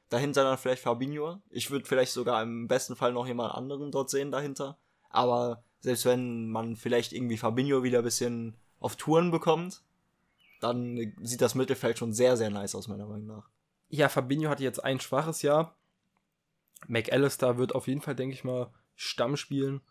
Dahinter 0.09 0.43
dann 0.43 0.57
vielleicht 0.57 0.83
Fabinho. 0.83 1.41
Ich 1.49 1.71
würde 1.71 1.85
vielleicht 1.85 2.11
sogar 2.11 2.41
im 2.43 2.67
besten 2.67 2.95
Fall 2.95 3.13
noch 3.13 3.27
jemand 3.27 3.53
anderen 3.53 3.91
dort 3.91 4.09
sehen 4.09 4.31
dahinter. 4.31 4.77
Aber 5.09 5.63
selbst 5.79 6.05
wenn 6.05 6.49
man 6.49 6.75
vielleicht 6.75 7.13
irgendwie 7.13 7.37
Fabinho 7.37 7.83
wieder 7.83 7.99
ein 7.99 8.03
bisschen 8.03 8.57
auf 8.79 8.95
Touren 8.95 9.31
bekommt, 9.31 9.83
dann 10.61 11.13
sieht 11.21 11.41
das 11.41 11.55
Mittelfeld 11.55 11.97
schon 11.97 12.13
sehr, 12.13 12.37
sehr 12.37 12.49
nice 12.49 12.75
aus, 12.75 12.87
meiner 12.87 13.07
Meinung 13.07 13.27
nach. 13.27 13.49
Ja, 13.89 14.07
Fabinho 14.07 14.49
hatte 14.49 14.63
jetzt 14.63 14.83
ein 14.83 14.99
schwaches 14.99 15.41
Jahr. 15.41 15.75
McAllister 16.87 17.57
wird 17.57 17.75
auf 17.75 17.87
jeden 17.87 18.01
Fall, 18.01 18.15
denke 18.15 18.35
ich 18.35 18.43
mal, 18.43 18.71
Stamm 18.95 19.35
spielen. 19.35 19.81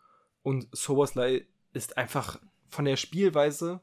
Und 0.41 0.67
Soboslai 0.71 1.45
ist 1.73 1.97
einfach 1.97 2.39
von 2.69 2.85
der 2.85 2.97
Spielweise 2.97 3.81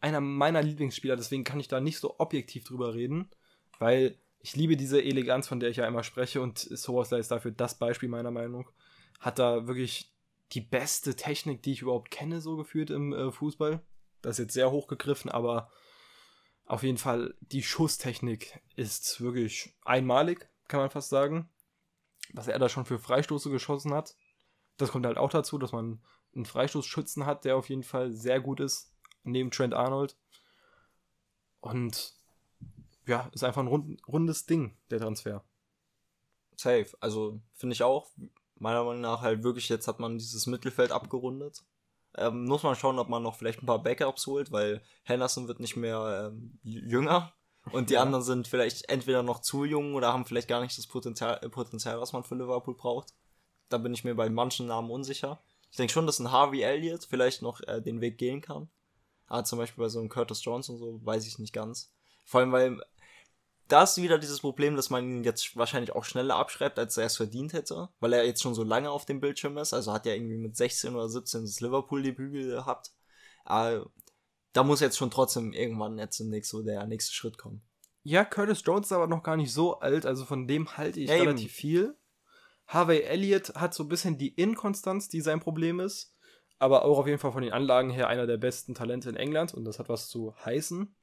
einer 0.00 0.20
meiner 0.20 0.62
Lieblingsspieler. 0.62 1.16
Deswegen 1.16 1.44
kann 1.44 1.60
ich 1.60 1.68
da 1.68 1.80
nicht 1.80 1.98
so 1.98 2.18
objektiv 2.18 2.64
drüber 2.64 2.94
reden, 2.94 3.30
weil 3.78 4.18
ich 4.40 4.56
liebe 4.56 4.76
diese 4.76 5.02
Eleganz, 5.02 5.48
von 5.48 5.60
der 5.60 5.70
ich 5.70 5.76
ja 5.76 5.86
immer 5.86 6.02
spreche. 6.02 6.40
Und 6.40 6.58
Soboslai 6.58 7.18
ist 7.18 7.30
dafür 7.30 7.50
das 7.50 7.78
Beispiel 7.78 8.08
meiner 8.08 8.30
Meinung. 8.30 8.68
Hat 9.20 9.38
da 9.38 9.66
wirklich 9.66 10.12
die 10.52 10.60
beste 10.60 11.14
Technik, 11.14 11.62
die 11.62 11.72
ich 11.72 11.82
überhaupt 11.82 12.10
kenne, 12.10 12.40
so 12.40 12.56
geführt 12.56 12.90
im 12.90 13.12
äh, 13.12 13.30
Fußball. 13.30 13.82
Das 14.22 14.38
ist 14.38 14.44
jetzt 14.44 14.54
sehr 14.54 14.70
hochgegriffen, 14.70 15.30
aber 15.30 15.70
auf 16.66 16.82
jeden 16.82 16.98
Fall 16.98 17.34
die 17.40 17.62
Schusstechnik 17.62 18.60
ist 18.74 19.20
wirklich 19.20 19.74
einmalig, 19.84 20.48
kann 20.68 20.80
man 20.80 20.90
fast 20.90 21.08
sagen. 21.08 21.48
Was 22.32 22.48
er 22.48 22.58
da 22.58 22.68
schon 22.68 22.84
für 22.84 22.98
Freistoße 22.98 23.50
geschossen 23.50 23.94
hat. 23.94 24.16
Das 24.76 24.90
kommt 24.90 25.06
halt 25.06 25.16
auch 25.16 25.30
dazu, 25.30 25.58
dass 25.58 25.72
man 25.72 26.02
einen 26.34 26.44
Freistoßschützen 26.44 27.24
hat, 27.24 27.44
der 27.44 27.56
auf 27.56 27.68
jeden 27.68 27.84
Fall 27.84 28.12
sehr 28.12 28.40
gut 28.40 28.60
ist, 28.60 28.92
neben 29.22 29.50
Trent 29.50 29.74
Arnold. 29.74 30.16
Und 31.60 32.14
ja, 33.06 33.30
ist 33.32 33.44
einfach 33.44 33.62
ein 33.62 33.68
rund, 33.68 34.06
rundes 34.08 34.46
Ding, 34.46 34.76
der 34.90 34.98
Transfer. 34.98 35.44
Safe. 36.56 36.88
Also 37.00 37.40
finde 37.54 37.74
ich 37.74 37.84
auch, 37.84 38.10
meiner 38.56 38.82
Meinung 38.84 39.02
nach 39.02 39.20
halt 39.20 39.44
wirklich, 39.44 39.68
jetzt 39.68 39.86
hat 39.86 40.00
man 40.00 40.18
dieses 40.18 40.46
Mittelfeld 40.46 40.90
abgerundet. 40.90 41.62
Ähm, 42.16 42.44
muss 42.44 42.62
man 42.62 42.74
schauen, 42.74 42.98
ob 42.98 43.08
man 43.08 43.22
noch 43.22 43.36
vielleicht 43.36 43.62
ein 43.62 43.66
paar 43.66 43.82
Backups 43.82 44.26
holt, 44.26 44.52
weil 44.52 44.82
Henderson 45.04 45.48
wird 45.48 45.60
nicht 45.60 45.76
mehr 45.76 46.30
ähm, 46.32 46.58
jünger 46.62 47.32
und 47.72 47.90
die 47.90 47.94
ja. 47.94 48.02
anderen 48.02 48.22
sind 48.22 48.46
vielleicht 48.46 48.88
entweder 48.88 49.22
noch 49.22 49.40
zu 49.40 49.64
jung 49.64 49.94
oder 49.94 50.12
haben 50.12 50.24
vielleicht 50.24 50.48
gar 50.48 50.60
nicht 50.60 50.76
das 50.78 50.86
Potenzial, 50.86 51.40
äh, 51.42 51.48
Potenzial, 51.48 52.00
was 52.00 52.12
man 52.12 52.24
für 52.24 52.36
Liverpool 52.36 52.74
braucht. 52.74 53.14
Da 53.68 53.78
bin 53.78 53.92
ich 53.92 54.04
mir 54.04 54.14
bei 54.14 54.28
manchen 54.28 54.66
Namen 54.66 54.90
unsicher. 54.90 55.42
Ich 55.70 55.76
denke 55.76 55.92
schon, 55.92 56.06
dass 56.06 56.20
ein 56.20 56.30
Harvey 56.30 56.62
Elliott 56.62 57.04
vielleicht 57.08 57.42
noch 57.42 57.60
äh, 57.62 57.82
den 57.82 58.00
Weg 58.00 58.18
gehen 58.18 58.40
kann. 58.40 58.68
Aber 59.26 59.44
zum 59.44 59.58
Beispiel 59.58 59.82
bei 59.82 59.88
so 59.88 59.98
einem 59.98 60.08
Curtis 60.08 60.44
Jones 60.44 60.68
und 60.68 60.78
so 60.78 61.04
weiß 61.04 61.26
ich 61.26 61.38
nicht 61.40 61.52
ganz. 61.52 61.92
Vor 62.24 62.40
allem, 62.40 62.52
weil 62.52 62.80
da 63.68 63.82
ist 63.82 64.00
wieder 64.00 64.18
dieses 64.18 64.40
Problem, 64.40 64.76
dass 64.76 64.90
man 64.90 65.04
ihn 65.04 65.24
jetzt 65.24 65.56
wahrscheinlich 65.56 65.92
auch 65.92 66.04
schneller 66.04 66.36
abschreibt, 66.36 66.78
als 66.78 66.96
er 66.96 67.06
es 67.06 67.16
verdient 67.16 67.52
hätte, 67.52 67.88
weil 68.00 68.12
er 68.12 68.24
jetzt 68.24 68.42
schon 68.42 68.54
so 68.54 68.62
lange 68.62 68.90
auf 68.90 69.06
dem 69.06 69.20
Bildschirm 69.20 69.58
ist. 69.58 69.72
Also 69.74 69.92
hat 69.92 70.06
er 70.06 70.14
irgendwie 70.14 70.38
mit 70.38 70.56
16 70.56 70.94
oder 70.94 71.08
17 71.08 71.42
das 71.42 71.60
Liverpool-Debüt 71.60 72.32
gehabt. 72.32 72.92
Aber 73.44 73.90
da 74.52 74.62
muss 74.62 74.80
jetzt 74.80 74.96
schon 74.96 75.10
trotzdem 75.10 75.52
irgendwann 75.52 75.98
jetzt 75.98 76.18
demnächst 76.18 76.50
so 76.50 76.62
der 76.62 76.86
nächste 76.86 77.12
Schritt 77.12 77.38
kommen. 77.38 77.62
Ja, 78.02 78.24
Curtis 78.24 78.62
Jones 78.64 78.86
ist 78.86 78.92
aber 78.92 79.08
noch 79.08 79.24
gar 79.24 79.36
nicht 79.36 79.52
so 79.52 79.80
alt, 79.80 80.06
also 80.06 80.24
von 80.24 80.46
dem 80.46 80.76
halte 80.76 81.00
ich 81.00 81.10
ja, 81.10 81.16
relativ 81.16 81.52
viel. 81.52 81.96
Harvey 82.68 83.00
Elliott 83.00 83.54
hat 83.56 83.74
so 83.74 83.82
ein 83.82 83.88
bisschen 83.88 84.16
die 84.16 84.28
Inkonstanz, 84.28 85.08
die 85.08 85.20
sein 85.20 85.40
Problem 85.40 85.80
ist, 85.80 86.14
aber 86.58 86.84
auch 86.84 86.98
auf 86.98 87.06
jeden 87.06 87.18
Fall 87.18 87.32
von 87.32 87.42
den 87.42 87.52
Anlagen 87.52 87.90
her 87.90 88.08
einer 88.08 88.28
der 88.28 88.36
besten 88.36 88.74
Talente 88.74 89.08
in 89.08 89.16
England 89.16 89.54
und 89.54 89.64
das 89.64 89.80
hat 89.80 89.88
was 89.88 90.08
zu 90.08 90.34
heißen. 90.44 90.94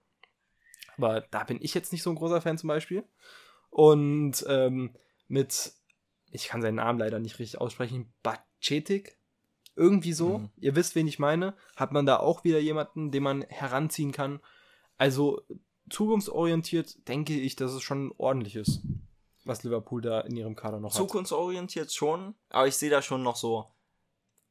Aber 0.98 1.22
da 1.22 1.44
bin 1.44 1.60
ich 1.62 1.74
jetzt 1.74 1.92
nicht 1.92 2.04
so 2.04 2.10
ein 2.10 2.16
großer 2.16 2.42
Fan 2.42 2.58
zum 2.58 2.68
Beispiel. 2.68 3.04
Und 3.70 4.46
ähm, 4.48 4.96
mit, 5.28 5.74
ich 6.32 6.48
kann 6.48 6.62
seinen 6.62 6.76
Namen 6.76 7.00
leider 7.00 7.20
nicht 7.20 7.40
richtig 7.40 7.60
aussprechen, 7.60 8.14
Bacetic, 8.22 9.18
irgendwie 9.76 10.14
so, 10.14 10.40
mhm. 10.40 10.50
ihr 10.58 10.76
wisst, 10.76 10.94
wen 10.96 11.08
ich 11.08 11.18
meine, 11.18 11.56
hat 11.76 11.92
man 11.92 12.06
da 12.06 12.18
auch 12.18 12.44
wieder 12.44 12.60
jemanden, 12.60 13.10
den 13.10 13.24
man 13.24 13.42
heranziehen 13.50 14.12
kann. 14.12 14.40
Also 14.98 15.42
zukunftsorientiert 15.90 17.08
denke 17.08 17.34
ich, 17.34 17.56
dass 17.56 17.72
es 17.74 17.82
schon 17.82 18.14
ordentlich 18.18 18.56
ist, 18.56 18.82
was 19.44 19.64
Liverpool 19.64 20.02
da 20.02 20.22
in 20.22 20.38
ihrem 20.38 20.56
Kader 20.56 20.80
noch 20.80 20.92
hat. 20.92 20.98
Zukunftsorientiert 20.98 21.92
schon, 21.92 22.36
aber 22.50 22.68
ich 22.68 22.76
sehe 22.76 22.92
da 22.92 23.02
schon 23.02 23.24
noch 23.24 23.36
so 23.36 23.66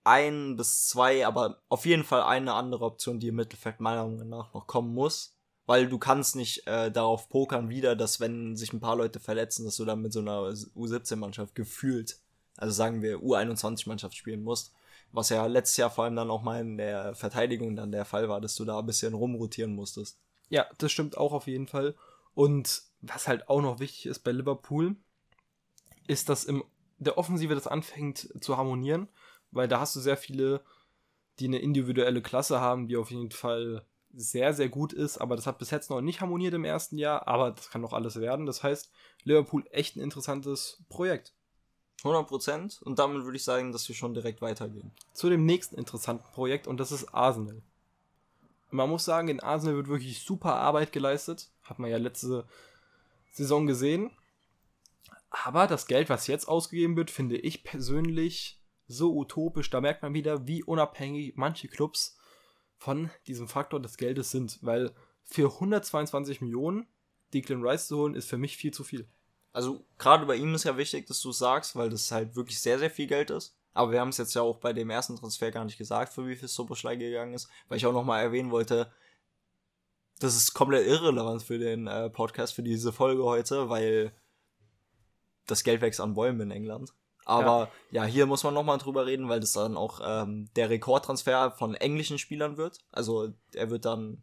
ein 0.02 0.56
bis 0.56 0.88
zwei, 0.88 1.25
aber 1.25 1.62
auf 1.68 1.87
jeden 1.87 2.02
Fall 2.02 2.22
eine 2.22 2.54
andere 2.54 2.84
Option, 2.84 3.20
die 3.20 3.28
im 3.28 3.37
Mittelfeld 3.37 3.78
meiner 3.78 4.04
Meinung 4.04 4.28
nach 4.28 4.52
noch 4.52 4.66
kommen 4.66 4.92
muss 4.92 5.37
weil 5.66 5.88
du 5.88 5.99
kannst 5.99 6.37
nicht 6.37 6.66
äh, 6.66 6.90
darauf 6.90 7.28
pokern 7.28 7.69
wieder, 7.69 7.97
dass 7.97 8.21
wenn 8.21 8.57
sich 8.57 8.73
ein 8.73 8.81
paar 8.81 8.97
Leute 8.97 9.21
verletzen, 9.21 9.64
dass 9.64 9.76
du 9.76 9.85
dann 9.85 10.02
mit 10.02 10.12
so 10.12 10.21
einer 10.21 10.40
U17-Mannschaft 10.75 11.54
gefühlt 11.54 12.19
also 12.57 12.73
sagen 12.73 13.02
wir 13.02 13.19
U21-Mannschaft 13.19 14.16
spielen 14.16 14.42
musst. 14.42 14.73
Was 15.11 15.28
ja 15.28 15.45
letztes 15.47 15.76
Jahr 15.76 15.90
vor 15.90 16.04
allem 16.04 16.16
dann 16.16 16.31
auch 16.31 16.42
mal 16.42 16.61
in 16.61 16.78
der 16.78 17.14
Verteidigung 17.14 17.76
dann 17.76 17.92
der 17.92 18.04
Fall 18.04 18.28
war, 18.28 18.40
dass 18.40 18.54
du 18.54 18.64
da 18.64 18.78
ein 18.78 18.87
bisschen 18.87 19.14
rumrotieren 19.14 19.75
musstest. 19.75 20.19
Ja, 20.49 20.66
das 20.78 20.92
stimmt 20.92 21.16
auch 21.16 21.33
auf 21.33 21.47
jeden 21.47 21.66
Fall. 21.66 21.95
Und 22.35 22.83
was 23.00 23.28
halt 23.28 23.49
auch 23.49 23.61
noch 23.61 23.78
wichtig 23.78 24.07
ist 24.07 24.21
bei 24.21 24.33
Liverpool, 24.33 24.97
ist, 26.07 26.28
dass 26.28 26.45
im 26.45 26.64
der 26.99 27.19
Offensive 27.19 27.57
das 27.57 27.66
anfängt 27.66 28.28
zu 28.40 28.57
harmonieren, 28.57 29.09
weil 29.50 29.66
da 29.66 29.81
hast 29.81 29.97
du 29.97 30.00
sehr 30.00 30.16
viele, 30.16 30.62
die 31.40 31.47
eine 31.47 31.59
individuelle 31.59 32.23
Klasse 32.23 32.61
haben, 32.61 32.87
die 32.87 32.97
auf 32.97 33.11
jeden 33.11 33.33
Fall 33.33 33.85
sehr, 34.14 34.52
sehr 34.52 34.69
gut 34.69 34.92
ist, 34.92 35.19
aber 35.19 35.37
das 35.37 35.47
hat 35.47 35.59
bis 35.59 35.71
jetzt 35.71 35.90
noch 35.90 36.00
nicht 36.00 36.21
harmoniert 36.21 36.54
im 36.54 36.64
ersten 36.64 36.99
Jahr, 36.99 37.26
aber 37.26 37.52
das 37.52 37.71
kann 37.71 37.81
noch 37.81 37.92
alles 37.92 38.21
werden. 38.21 38.47
Das 38.47 38.62
heißt, 38.62 38.90
Liverpool 39.25 39.64
echt 39.71 39.97
ein 39.97 40.00
interessantes 40.00 40.83
Projekt. 40.88 41.33
100% 42.02 42.83
und 42.83 42.99
damit 42.99 43.25
würde 43.25 43.37
ich 43.37 43.45
sagen, 43.45 43.73
dass 43.73 43.88
wir 43.88 43.95
schon 43.95 44.14
direkt 44.14 44.42
weitergehen. 44.42 44.90
Zu 45.12 45.31
dem 45.31 45.47
nächsten 45.47 45.76
interessanten 45.76 46.31
Projekt 46.33 46.66
und 46.66 46.78
das 46.78 46.90
ist 46.90 47.14
Arsenal. 47.14 47.62
Man 48.71 48.88
muss 48.88 49.04
sagen, 49.04 49.28
in 49.28 49.40
Arsenal 49.40 49.76
wird 49.76 49.88
wirklich 49.88 50.23
super 50.25 50.57
Arbeit 50.57 50.92
geleistet. 50.92 51.50
Hat 51.62 51.78
man 51.78 51.90
ja 51.90 51.99
letzte 51.99 52.45
Saison 53.33 53.66
gesehen. 53.66 54.11
Aber 55.31 55.66
das 55.66 55.87
Geld, 55.87 56.09
was 56.09 56.26
jetzt 56.26 56.49
ausgegeben 56.49 56.97
wird, 56.97 57.11
finde 57.11 57.37
ich 57.37 57.64
persönlich 57.64 58.59
so 58.88 59.14
utopisch. 59.14 59.71
Da 59.71 59.81
merkt 59.81 60.02
man 60.02 60.14
wieder, 60.14 60.47
wie 60.47 60.62
unabhängig 60.62 61.35
manche 61.37 61.69
Clubs 61.69 62.19
von 62.83 63.11
diesem 63.29 63.47
Faktor 63.47 63.81
des 63.81 63.97
Geldes 63.97 64.33
sind. 64.33 64.59
Weil 64.61 64.93
für 65.23 65.53
122 65.55 66.41
Millionen 66.41 66.89
Declan 67.33 67.65
Rice 67.65 67.87
zu 67.87 67.97
holen, 67.97 68.17
ist 68.17 68.29
für 68.29 68.39
mich 68.39 68.57
viel 68.57 68.73
zu 68.73 68.83
viel. 68.83 69.09
Also 69.53 69.87
gerade 69.99 70.27
bei 70.27 70.35
ihm 70.35 70.53
ist 70.55 70.65
ja 70.65 70.77
wichtig, 70.77 71.07
dass 71.07 71.21
du 71.21 71.31
es 71.31 71.39
sagst, 71.39 71.77
weil 71.77 71.91
das 71.91 72.11
halt 72.11 72.35
wirklich 72.35 72.61
sehr, 72.61 72.81
sehr 72.81 72.91
viel 72.91 73.07
Geld 73.07 73.31
ist. 73.31 73.57
Aber 73.73 73.93
wir 73.93 74.01
haben 74.01 74.09
es 74.09 74.19
jetzt 74.19 74.35
ja 74.35 74.43
auch 74.43 74.59
bei 74.59 74.73
dem 74.73 74.91
ersten 74.91 75.17
Transfer 75.17 75.53
gar 75.53 75.65
nicht 75.65 75.79
gesagt, 75.79 76.12
für 76.12 76.27
wie 76.27 76.35
viel 76.35 76.49
Soboschlei 76.49 76.97
gegangen 76.97 77.35
ist, 77.35 77.49
weil 77.69 77.79
ich 77.79 77.87
auch 77.87 77.93
nochmal 77.93 78.23
erwähnen 78.23 78.51
wollte, 78.51 78.91
das 80.19 80.37
ist 80.37 80.53
komplett 80.53 80.87
irrelevant 80.87 81.43
für 81.43 81.59
den 81.59 81.87
äh, 81.87 82.11
Podcast, 82.11 82.53
für 82.53 82.62
diese 82.62 82.93
Folge 82.93 83.23
heute, 83.23 83.69
weil 83.69 84.12
das 85.47 85.62
Geld 85.62 85.81
wächst 85.83 86.01
an 86.01 86.15
Bäumen 86.15 86.41
in 86.41 86.51
England. 86.51 86.93
Aber 87.25 87.71
ja, 87.91 88.05
ja 88.05 88.11
hier 88.11 88.26
muss 88.26 88.45
man 88.45 88.55
nochmal 88.55 88.79
drüber 88.79 89.07
reden, 89.07 89.29
weil 89.29 89.41
das 89.41 89.52
dann 89.52 89.76
auch 89.76 90.00
ähm, 90.05 90.49
der 90.57 90.71
Rekordtransfer 90.71 91.52
von 91.52 91.75
englischen 91.75 92.19
Spielern 92.19 92.57
wird. 92.57 92.79
Also 92.91 93.33
er 93.55 93.71
wird 93.71 93.85
dann. 93.85 94.23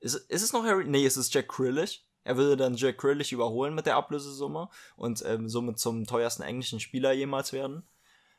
Ist, 0.00 0.14
ist 0.14 0.42
es 0.42 0.52
noch 0.52 0.64
Harry? 0.64 0.84
Nee, 0.86 1.04
es 1.04 1.16
ist 1.16 1.32
Jack 1.34 1.48
Grealish. 1.48 2.04
Er 2.24 2.36
würde 2.36 2.56
dann 2.56 2.74
Jack 2.74 2.98
Grealish 2.98 3.32
überholen 3.32 3.74
mit 3.74 3.86
der 3.86 3.96
Ablösesumme 3.96 4.68
und 4.96 5.22
ähm, 5.26 5.48
somit 5.48 5.78
zum 5.78 6.06
teuersten 6.06 6.42
englischen 6.42 6.80
Spieler 6.80 7.12
jemals 7.12 7.52
werden. 7.52 7.86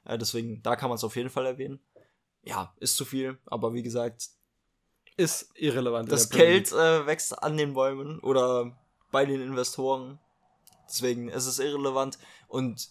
Äh, 0.05 0.17
deswegen, 0.17 0.61
da 0.63 0.75
kann 0.75 0.89
man 0.89 0.95
es 0.95 1.03
auf 1.03 1.15
jeden 1.15 1.29
Fall 1.29 1.45
erwähnen. 1.45 1.79
Ja, 2.43 2.73
ist 2.79 2.95
zu 2.95 3.05
viel, 3.05 3.37
aber 3.45 3.73
wie 3.73 3.83
gesagt. 3.83 4.29
Ist 5.17 5.51
irrelevant. 5.55 6.11
Das 6.11 6.29
Geld 6.29 6.71
äh, 6.71 7.05
wächst 7.05 7.43
an 7.43 7.57
den 7.57 7.73
Bäumen 7.73 8.19
oder 8.19 8.75
bei 9.11 9.25
den 9.25 9.41
Investoren. 9.41 10.19
Deswegen 10.87 11.29
ist 11.29 11.45
es 11.45 11.59
irrelevant. 11.59 12.17
Und 12.47 12.89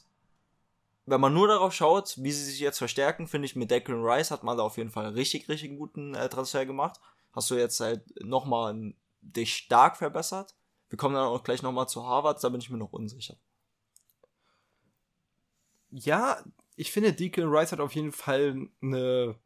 wenn 1.06 1.20
man 1.20 1.34
nur 1.34 1.48
darauf 1.48 1.72
schaut, 1.72 2.14
wie 2.18 2.32
sie 2.32 2.44
sich 2.44 2.60
jetzt 2.60 2.78
verstärken, 2.78 3.26
finde 3.26 3.46
ich, 3.46 3.56
mit 3.56 3.70
Declan 3.70 4.04
Rice 4.04 4.30
hat 4.30 4.44
man 4.44 4.56
da 4.56 4.62
auf 4.62 4.76
jeden 4.76 4.90
Fall 4.90 5.06
einen 5.06 5.16
richtig, 5.16 5.48
richtig 5.48 5.76
guten 5.76 6.14
äh, 6.14 6.28
Transfer 6.28 6.66
gemacht. 6.66 7.00
Hast 7.32 7.50
du 7.50 7.56
jetzt 7.56 7.80
halt 7.80 8.02
nochmal 8.22 8.94
dich 9.20 9.54
stark 9.54 9.96
verbessert. 9.96 10.54
Wir 10.88 10.98
kommen 10.98 11.14
dann 11.14 11.26
auch 11.26 11.42
gleich 11.42 11.62
nochmal 11.62 11.88
zu 11.88 12.04
Harvard, 12.04 12.42
da 12.42 12.48
bin 12.48 12.60
ich 12.60 12.70
mir 12.70 12.78
noch 12.78 12.92
unsicher. 12.92 13.36
Ja, 15.90 16.42
ich 16.76 16.92
finde, 16.92 17.12
Declan 17.12 17.48
Rice 17.48 17.72
hat 17.72 17.80
auf 17.80 17.94
jeden 17.94 18.12
Fall 18.12 18.68
eine 18.80 19.36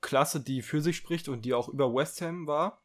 Klasse, 0.00 0.40
die 0.40 0.62
für 0.62 0.80
sich 0.80 0.96
spricht 0.96 1.28
und 1.28 1.44
die 1.44 1.54
auch 1.54 1.68
über 1.68 1.92
West 1.92 2.20
Ham 2.20 2.46
war. 2.46 2.82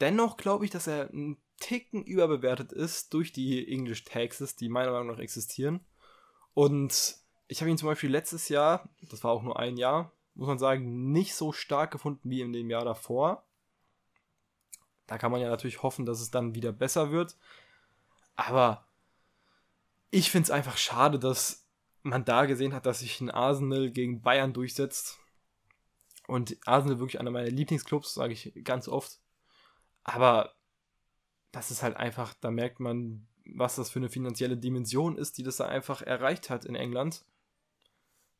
Dennoch 0.00 0.36
glaube 0.36 0.64
ich, 0.64 0.70
dass 0.70 0.86
er 0.86 1.10
ein 1.12 1.36
Ticken 1.58 2.02
überbewertet 2.04 2.72
ist 2.72 3.12
durch 3.12 3.32
die 3.32 3.70
English 3.70 4.04
Taxes, 4.04 4.56
die 4.56 4.68
meiner 4.68 4.92
Meinung 4.92 5.08
nach 5.08 5.18
existieren. 5.18 5.80
Und 6.54 7.16
ich 7.48 7.60
habe 7.60 7.70
ihn 7.70 7.78
zum 7.78 7.88
Beispiel 7.88 8.10
letztes 8.10 8.48
Jahr, 8.48 8.88
das 9.08 9.24
war 9.24 9.32
auch 9.32 9.42
nur 9.42 9.58
ein 9.58 9.76
Jahr, 9.76 10.12
muss 10.34 10.48
man 10.48 10.58
sagen, 10.58 11.12
nicht 11.12 11.34
so 11.34 11.52
stark 11.52 11.90
gefunden 11.90 12.30
wie 12.30 12.40
in 12.40 12.52
dem 12.52 12.70
Jahr 12.70 12.84
davor. 12.84 13.44
Da 15.06 15.18
kann 15.18 15.32
man 15.32 15.40
ja 15.40 15.48
natürlich 15.48 15.82
hoffen, 15.82 16.06
dass 16.06 16.20
es 16.20 16.30
dann 16.30 16.54
wieder 16.54 16.72
besser 16.72 17.10
wird. 17.10 17.36
Aber 18.36 18.86
ich 20.10 20.30
finde 20.30 20.44
es 20.44 20.50
einfach 20.50 20.76
schade, 20.76 21.18
dass 21.18 21.66
man 22.02 22.24
da 22.24 22.46
gesehen 22.46 22.72
hat, 22.74 22.86
dass 22.86 23.00
sich 23.00 23.20
ein 23.20 23.30
Arsenal 23.30 23.90
gegen 23.90 24.22
Bayern 24.22 24.52
durchsetzt. 24.52 25.18
Und 26.26 26.56
Arsenal 26.64 27.00
wirklich 27.00 27.18
einer 27.18 27.32
meiner 27.32 27.50
Lieblingsclubs, 27.50 28.14
sage 28.14 28.32
ich 28.32 28.52
ganz 28.64 28.86
oft. 28.88 29.18
Aber 30.04 30.54
das 31.52 31.70
ist 31.70 31.82
halt 31.82 31.96
einfach, 31.96 32.34
da 32.34 32.50
merkt 32.50 32.80
man, 32.80 33.26
was 33.54 33.76
das 33.76 33.90
für 33.90 33.98
eine 33.98 34.08
finanzielle 34.08 34.56
Dimension 34.56 35.16
ist, 35.16 35.38
die 35.38 35.42
das 35.42 35.56
da 35.56 35.66
einfach 35.66 36.02
erreicht 36.02 36.50
hat 36.50 36.64
in 36.64 36.74
England. 36.74 37.24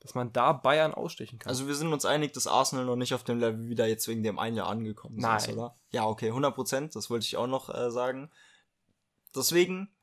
Dass 0.00 0.14
man 0.14 0.32
da 0.32 0.54
Bayern 0.54 0.94
ausstechen 0.94 1.38
kann. 1.38 1.50
Also 1.50 1.68
wir 1.68 1.74
sind 1.74 1.92
uns 1.92 2.06
einig, 2.06 2.32
dass 2.32 2.46
Arsenal 2.46 2.86
noch 2.86 2.96
nicht 2.96 3.12
auf 3.12 3.22
dem 3.22 3.38
Level 3.38 3.68
wieder 3.68 3.86
jetzt 3.86 4.08
wegen 4.08 4.22
dem 4.22 4.38
einen 4.38 4.56
Jahr 4.56 4.68
angekommen 4.68 5.16
Nein. 5.18 5.36
ist, 5.36 5.48
oder? 5.50 5.76
Ja, 5.90 6.06
okay, 6.06 6.28
100 6.28 6.54
Prozent, 6.54 6.96
das 6.96 7.10
wollte 7.10 7.26
ich 7.26 7.36
auch 7.36 7.46
noch 7.46 7.68
äh, 7.68 7.90
sagen. 7.90 8.30
Deswegen, 9.34 9.94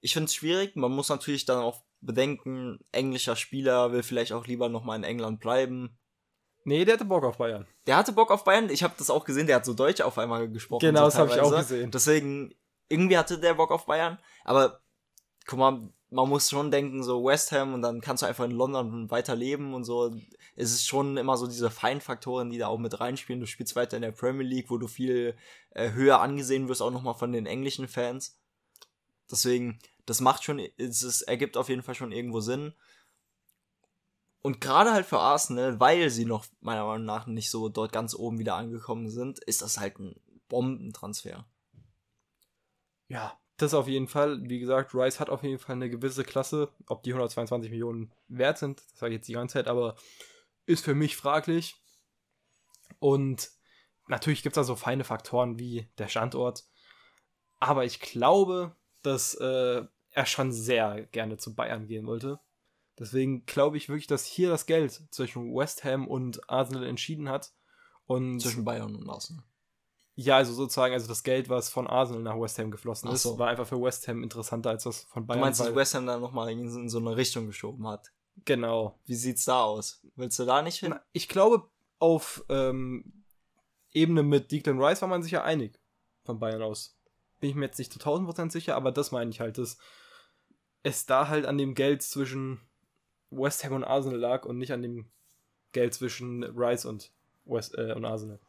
ich 0.00 0.12
finde 0.12 0.24
es 0.24 0.34
schwierig, 0.34 0.74
man 0.74 0.90
muss 0.90 1.08
natürlich 1.08 1.44
dann 1.44 1.62
auch 1.62 1.84
bedenken, 2.00 2.80
englischer 2.90 3.36
Spieler 3.36 3.92
will 3.92 4.02
vielleicht 4.02 4.32
auch 4.32 4.46
lieber 4.46 4.68
nochmal 4.68 4.96
in 4.96 5.04
England 5.04 5.40
bleiben. 5.40 5.96
Nee, 6.64 6.84
der 6.84 6.94
hatte 6.94 7.04
Bock 7.04 7.24
auf 7.24 7.38
Bayern. 7.38 7.66
Der 7.86 7.96
hatte 7.96 8.12
Bock 8.12 8.30
auf 8.30 8.44
Bayern. 8.44 8.68
Ich 8.70 8.82
habe 8.82 8.94
das 8.98 9.08
auch 9.08 9.24
gesehen. 9.24 9.46
Der 9.46 9.56
hat 9.56 9.64
so 9.64 9.72
Deutsch 9.72 10.00
auf 10.00 10.18
einmal 10.18 10.50
gesprochen. 10.50 10.80
Genau, 10.80 11.00
so 11.00 11.06
das 11.06 11.18
habe 11.18 11.30
ich 11.30 11.40
auch 11.40 11.56
gesehen. 11.56 11.90
Deswegen, 11.90 12.54
irgendwie 12.88 13.16
hatte 13.16 13.38
der 13.38 13.54
Bock 13.54 13.70
auf 13.70 13.86
Bayern. 13.86 14.18
Aber, 14.48 14.80
guck 15.46 15.58
mal, 15.58 15.90
man 16.08 16.26
muss 16.26 16.48
schon 16.48 16.70
denken, 16.70 17.02
so 17.02 17.22
West 17.22 17.52
Ham 17.52 17.74
und 17.74 17.82
dann 17.82 18.00
kannst 18.00 18.22
du 18.22 18.26
einfach 18.26 18.46
in 18.46 18.52
London 18.52 19.10
weiterleben 19.10 19.74
und 19.74 19.84
so. 19.84 20.16
Es 20.56 20.72
ist 20.72 20.86
schon 20.86 21.18
immer 21.18 21.36
so 21.36 21.46
diese 21.46 21.70
Feinfaktoren, 21.70 22.48
die 22.48 22.56
da 22.56 22.68
auch 22.68 22.78
mit 22.78 22.98
reinspielen. 22.98 23.40
Du 23.40 23.46
spielst 23.46 23.76
weiter 23.76 23.96
in 23.98 24.02
der 24.02 24.12
Premier 24.12 24.46
League, 24.46 24.70
wo 24.70 24.78
du 24.78 24.88
viel 24.88 25.36
äh, 25.72 25.92
höher 25.92 26.22
angesehen 26.22 26.66
wirst, 26.66 26.80
auch 26.80 26.90
nochmal 26.90 27.12
von 27.12 27.32
den 27.32 27.44
englischen 27.44 27.88
Fans. 27.88 28.38
Deswegen, 29.30 29.80
das 30.06 30.22
macht 30.22 30.44
schon, 30.44 30.60
es, 30.78 31.02
es 31.02 31.20
ergibt 31.20 31.58
auf 31.58 31.68
jeden 31.68 31.82
Fall 31.82 31.94
schon 31.94 32.10
irgendwo 32.12 32.40
Sinn. 32.40 32.72
Und 34.40 34.62
gerade 34.62 34.92
halt 34.92 35.04
für 35.04 35.18
Arsenal, 35.18 35.78
weil 35.78 36.08
sie 36.08 36.24
noch 36.24 36.46
meiner 36.62 36.86
Meinung 36.86 37.04
nach 37.04 37.26
nicht 37.26 37.50
so 37.50 37.68
dort 37.68 37.92
ganz 37.92 38.14
oben 38.14 38.38
wieder 38.38 38.54
angekommen 38.54 39.10
sind, 39.10 39.40
ist 39.40 39.60
das 39.60 39.76
halt 39.76 39.98
ein 39.98 40.18
Bombentransfer. 40.48 41.44
Ja, 43.08 43.38
das 43.58 43.74
auf 43.74 43.88
jeden 43.88 44.08
Fall. 44.08 44.40
Wie 44.48 44.60
gesagt, 44.60 44.94
Rice 44.94 45.20
hat 45.20 45.30
auf 45.30 45.42
jeden 45.42 45.58
Fall 45.58 45.76
eine 45.76 45.90
gewisse 45.90 46.24
Klasse. 46.24 46.72
Ob 46.86 47.02
die 47.02 47.10
122 47.10 47.70
Millionen 47.70 48.12
wert 48.28 48.58
sind, 48.58 48.80
das 48.80 48.98
sage 48.98 49.12
ich 49.12 49.18
jetzt 49.18 49.28
die 49.28 49.34
ganze 49.34 49.54
Zeit, 49.54 49.68
aber 49.68 49.96
ist 50.64 50.84
für 50.84 50.94
mich 50.94 51.16
fraglich. 51.16 51.76
Und 53.00 53.50
natürlich 54.06 54.42
gibt 54.42 54.56
es 54.56 54.60
da 54.60 54.64
so 54.64 54.76
feine 54.76 55.04
Faktoren 55.04 55.58
wie 55.58 55.88
der 55.98 56.08
Standort. 56.08 56.64
Aber 57.58 57.84
ich 57.84 58.00
glaube, 58.00 58.76
dass 59.02 59.34
äh, 59.34 59.82
er 60.10 60.26
schon 60.26 60.52
sehr 60.52 61.06
gerne 61.06 61.36
zu 61.36 61.54
Bayern 61.54 61.86
gehen 61.86 62.06
wollte. 62.06 62.40
Deswegen 62.98 63.44
glaube 63.44 63.76
ich 63.76 63.88
wirklich, 63.88 64.06
dass 64.06 64.24
hier 64.24 64.50
das 64.50 64.66
Geld 64.66 65.02
zwischen 65.10 65.54
West 65.54 65.84
Ham 65.84 66.06
und 66.06 66.48
Arsenal 66.50 66.84
entschieden 66.84 67.28
hat. 67.28 67.52
Und 68.06 68.40
Zwischen 68.40 68.64
Bayern 68.64 68.94
und 68.94 69.08
Arsenal. 69.08 69.44
Ja, 70.20 70.36
also 70.36 70.52
sozusagen, 70.52 70.92
also 70.94 71.06
das 71.06 71.22
Geld, 71.22 71.48
was 71.48 71.68
von 71.68 71.86
Arsenal 71.86 72.22
nach 72.22 72.40
West 72.40 72.58
Ham 72.58 72.72
geflossen 72.72 73.08
Ach 73.08 73.14
ist, 73.14 73.22
so. 73.22 73.38
war 73.38 73.48
einfach 73.48 73.68
für 73.68 73.80
West 73.80 74.08
Ham 74.08 74.24
interessanter 74.24 74.70
als 74.70 74.82
das 74.82 75.04
von 75.04 75.22
Du 75.22 75.26
Bayern. 75.28 75.40
meinst, 75.40 75.60
dass 75.60 75.72
West 75.74 75.94
Ham 75.94 76.06
dann 76.06 76.20
nochmal 76.20 76.50
in 76.50 76.58
in 76.60 76.88
so 76.88 76.98
eine 76.98 77.16
Richtung 77.16 77.46
geschoben 77.46 77.86
hat. 77.86 78.10
genau. 78.44 78.98
Wie 79.06 79.14
sieht's 79.14 79.44
da 79.44 79.62
aus? 79.62 80.00
Willst 80.16 80.36
du 80.40 80.44
da 80.44 80.60
nicht 80.62 80.78
hin? 80.80 80.90
Na, 80.90 81.02
Ich 81.12 81.28
glaube, 81.28 81.68
auf 82.00 82.44
ähm, 82.48 83.24
Ebene 83.92 84.22
mit 84.24 84.50
Declan 84.50 84.82
Rice 84.82 85.02
war 85.02 85.08
man 85.08 85.22
sich 85.22 85.32
ja 85.32 85.44
einig 85.44 85.78
von 86.24 86.38
Bayern 86.40 86.62
aus. 86.62 86.96
Bin 87.38 87.50
ich 87.50 87.54
mir 87.56 87.66
jetzt 87.66 87.78
nicht 87.78 87.92
zu 87.92 88.00
1000% 88.00 88.50
sicher, 88.50 88.74
aber 88.74 88.90
das 88.90 89.12
meine 89.12 89.30
ich 89.30 89.38
halt, 89.38 89.56
dass 89.58 89.78
es 90.82 91.06
da 91.06 91.28
halt 91.28 91.46
an 91.46 91.58
dem 91.58 91.74
Geld 91.76 92.02
zwischen 92.02 92.60
West 93.30 93.62
Ham 93.64 93.72
und 93.72 93.84
Arsenal 93.84 94.18
lag 94.18 94.44
und 94.46 94.58
nicht 94.58 94.72
an 94.72 94.82
dem 94.82 95.06
Geld 95.70 95.94
zwischen 95.94 96.42
Rice 96.42 96.86
und, 96.86 97.12
West, 97.44 97.76
äh, 97.78 97.92
und 97.92 98.04
Arsenal. 98.04 98.40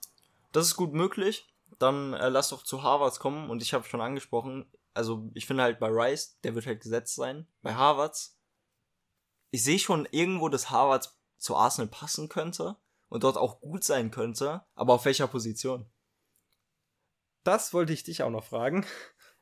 Das 0.51 0.65
ist 0.65 0.75
gut 0.75 0.93
möglich. 0.93 1.45
Dann 1.77 2.13
äh, 2.13 2.29
lass 2.29 2.49
doch 2.49 2.63
zu 2.63 2.83
Harvards 2.83 3.19
kommen. 3.19 3.49
Und 3.49 3.61
ich 3.61 3.73
habe 3.73 3.85
schon 3.85 4.01
angesprochen, 4.01 4.69
also 4.93 5.29
ich 5.33 5.45
finde 5.45 5.63
halt 5.63 5.79
bei 5.79 5.87
Rice, 5.87 6.39
der 6.43 6.55
wird 6.55 6.65
halt 6.65 6.81
gesetzt 6.81 7.15
sein. 7.15 7.47
Bei 7.61 7.75
Harvards, 7.75 8.37
ich 9.51 9.63
sehe 9.63 9.79
schon 9.79 10.07
irgendwo, 10.11 10.49
dass 10.49 10.69
Harvards 10.69 11.17
zu 11.37 11.55
Arsenal 11.55 11.87
passen 11.87 12.29
könnte 12.29 12.75
und 13.07 13.23
dort 13.23 13.37
auch 13.37 13.61
gut 13.61 13.83
sein 13.83 14.11
könnte. 14.11 14.65
Aber 14.75 14.93
auf 14.93 15.05
welcher 15.05 15.27
Position? 15.27 15.89
Das 17.43 17.73
wollte 17.73 17.93
ich 17.93 18.03
dich 18.03 18.23
auch 18.23 18.29
noch 18.29 18.43
fragen. 18.43 18.85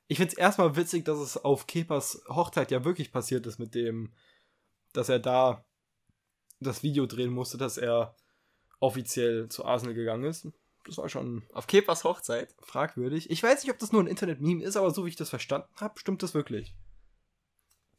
Ich 0.08 0.18
finde 0.18 0.32
es 0.32 0.38
erstmal 0.38 0.76
witzig, 0.76 1.04
dass 1.06 1.18
es 1.18 1.38
auf 1.38 1.68
Kepers 1.68 2.22
Hochzeit 2.30 2.72
ja 2.72 2.86
wirklich 2.86 3.12
passiert 3.12 3.46
ist 3.46 3.60
mit 3.60 3.76
dem, 3.76 4.14
dass 4.94 5.10
er 5.10 5.20
da 5.20 5.66
das 6.60 6.82
Video 6.82 7.06
drehen 7.06 7.32
musste, 7.32 7.58
dass 7.58 7.78
er 7.78 8.16
offiziell 8.80 9.50
zu 9.50 9.66
Arsenal 9.66 9.96
gegangen 9.96 10.24
ist. 10.24 10.48
Das 10.88 10.98
war 10.98 11.10
schon 11.10 11.44
Auf 11.54 11.68
Kepers 11.68 12.04
Hochzeit. 12.04 12.56
fragwürdig. 12.62 13.30
Ich 13.30 13.44
weiß 13.44 13.62
nicht, 13.64 13.72
ob 13.72 13.78
das 13.78 13.92
nur 13.92 14.02
ein 14.02 14.08
Internet-Meme 14.08 14.64
ist, 14.64 14.78
aber 14.78 14.92
so 14.92 15.06
wie 15.06 15.10
ich 15.10 15.16
das 15.16 15.30
verstanden 15.30 15.68
habe, 15.76 16.00
stimmt 16.00 16.24
das 16.24 16.34
wirklich. 16.34 16.74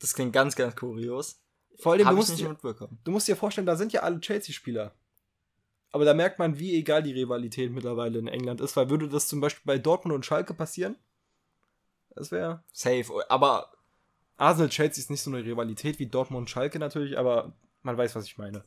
Das 0.01 0.15
klingt 0.15 0.33
ganz, 0.33 0.57
ganz 0.57 0.75
kurios. 0.75 1.41
Vor 1.79 1.93
allem, 1.93 2.03
du 2.03 2.07
Hab 2.07 2.15
musst, 2.15 2.39
dir, 2.39 2.57
du 3.05 3.11
musst 3.11 3.29
dir 3.29 3.37
vorstellen, 3.37 3.67
da 3.67 3.77
sind 3.77 3.93
ja 3.93 4.03
alle 4.03 4.21
Chelsea-Spieler. 4.21 4.95
Aber 5.91 6.05
da 6.05 6.15
merkt 6.15 6.39
man, 6.39 6.59
wie 6.59 6.75
egal 6.75 7.03
die 7.03 7.13
Rivalität 7.13 7.71
mittlerweile 7.71 8.19
in 8.19 8.29
England 8.29 8.61
ist, 8.61 8.77
weil 8.77 8.91
würde 8.91 9.09
das 9.09 9.29
zum 9.29 9.41
Beispiel 9.41 9.63
bei 9.65 9.79
Dortmund 9.79 10.15
und 10.15 10.27
Schalke 10.27 10.55
passieren, 10.55 10.97
das 12.15 12.31
wäre. 12.31 12.65
Safe. 12.73 13.07
Aber 13.29 13.73
Arsenal-Chelsea 14.39 15.03
ist 15.03 15.11
nicht 15.11 15.23
so 15.23 15.31
eine 15.31 15.45
Rivalität 15.45 15.99
wie 15.99 16.07
Dortmund 16.07 16.43
und 16.43 16.51
Schalke 16.51 16.79
natürlich, 16.79 17.19
aber 17.19 17.53
man 17.83 17.97
weiß, 17.97 18.15
was 18.17 18.27
ich 18.27 18.39
meine. 18.39 18.65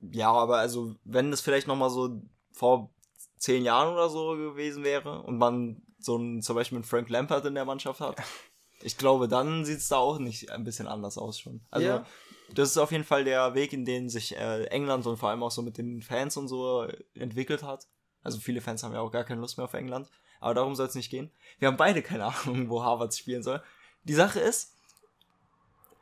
ja, 0.00 0.30
aber 0.32 0.58
also, 0.58 0.96
wenn 1.04 1.30
das 1.30 1.40
vielleicht 1.40 1.66
nochmal 1.66 1.90
so 1.90 2.22
vor 2.52 2.93
zehn 3.38 3.64
Jahren 3.64 3.92
oder 3.94 4.08
so 4.08 4.30
gewesen 4.36 4.84
wäre 4.84 5.22
und 5.22 5.38
man 5.38 5.82
so 5.98 6.16
einen, 6.16 6.42
zum 6.42 6.56
Beispiel 6.56 6.76
einen 6.76 6.84
Frank 6.84 7.08
Lampard 7.08 7.44
in 7.46 7.54
der 7.54 7.64
Mannschaft 7.64 8.00
hat, 8.00 8.16
ich 8.82 8.96
glaube, 8.98 9.28
dann 9.28 9.64
sieht 9.64 9.78
es 9.78 9.88
da 9.88 9.96
auch 9.96 10.18
nicht 10.18 10.50
ein 10.50 10.64
bisschen 10.64 10.86
anders 10.86 11.16
aus 11.18 11.38
schon. 11.40 11.60
Also, 11.70 11.86
Ja. 11.86 12.06
das 12.54 12.70
ist 12.70 12.78
auf 12.78 12.92
jeden 12.92 13.04
Fall 13.04 13.24
der 13.24 13.54
Weg, 13.54 13.72
in 13.72 13.84
den 13.84 14.08
sich 14.10 14.36
äh, 14.36 14.64
England 14.66 15.06
und 15.06 15.16
vor 15.16 15.30
allem 15.30 15.42
auch 15.42 15.50
so 15.50 15.62
mit 15.62 15.78
den 15.78 16.02
Fans 16.02 16.36
und 16.36 16.48
so 16.48 16.86
entwickelt 17.14 17.62
hat. 17.62 17.86
Also 18.22 18.38
viele 18.38 18.60
Fans 18.60 18.82
haben 18.82 18.92
ja 18.94 19.00
auch 19.00 19.10
gar 19.12 19.24
keine 19.24 19.40
Lust 19.40 19.56
mehr 19.58 19.64
auf 19.64 19.74
England. 19.74 20.08
Aber 20.40 20.54
darum 20.54 20.74
soll 20.74 20.86
es 20.86 20.94
nicht 20.94 21.10
gehen. 21.10 21.30
Wir 21.58 21.68
haben 21.68 21.76
beide 21.76 22.02
keine 22.02 22.24
Ahnung, 22.34 22.68
wo 22.68 22.82
Harvard 22.82 23.14
spielen 23.14 23.42
soll. 23.42 23.62
Die 24.04 24.14
Sache 24.14 24.40
ist, 24.40 24.74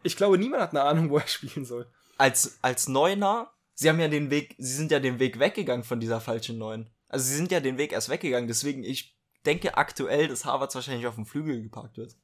Ich 0.03 0.17
glaube, 0.17 0.39
niemand 0.39 0.63
hat 0.63 0.71
eine 0.71 0.83
Ahnung, 0.83 1.11
wo 1.11 1.19
er 1.19 1.27
spielen 1.29 1.65
soll. 1.65 1.87
als, 2.19 2.59
als 2.63 2.89
Neuner, 2.89 3.53
sie 3.75 3.89
haben 3.89 4.01
ja 4.01 4.09
den 4.09 4.31
Weg, 4.31 4.55
sie 4.59 4.75
sind 4.75 4.91
ja 4.91 4.99
den 5.01 5.19
Weg 5.21 5.39
weggegangen 5.39 5.85
von 5.85 6.01
dieser 6.01 6.21
falschen 6.21 6.59
Neun. 6.59 6.91
Also 7.13 7.27
sie 7.27 7.37
sind 7.37 7.53
ja 7.53 7.61
den 7.61 7.79
Weg 7.79 7.93
erst 7.93 8.09
weggegangen, 8.09 8.49
deswegen 8.49 8.83
ich 8.83 9.17
denke 9.45 9.77
aktuell, 9.77 10.29
dass 10.29 10.45
Harvards 10.45 10.75
wahrscheinlich 10.75 11.07
auf 11.07 11.15
dem 11.15 11.27
Flügel 11.27 11.63
geparkt 11.63 11.99
wird. 11.99 12.17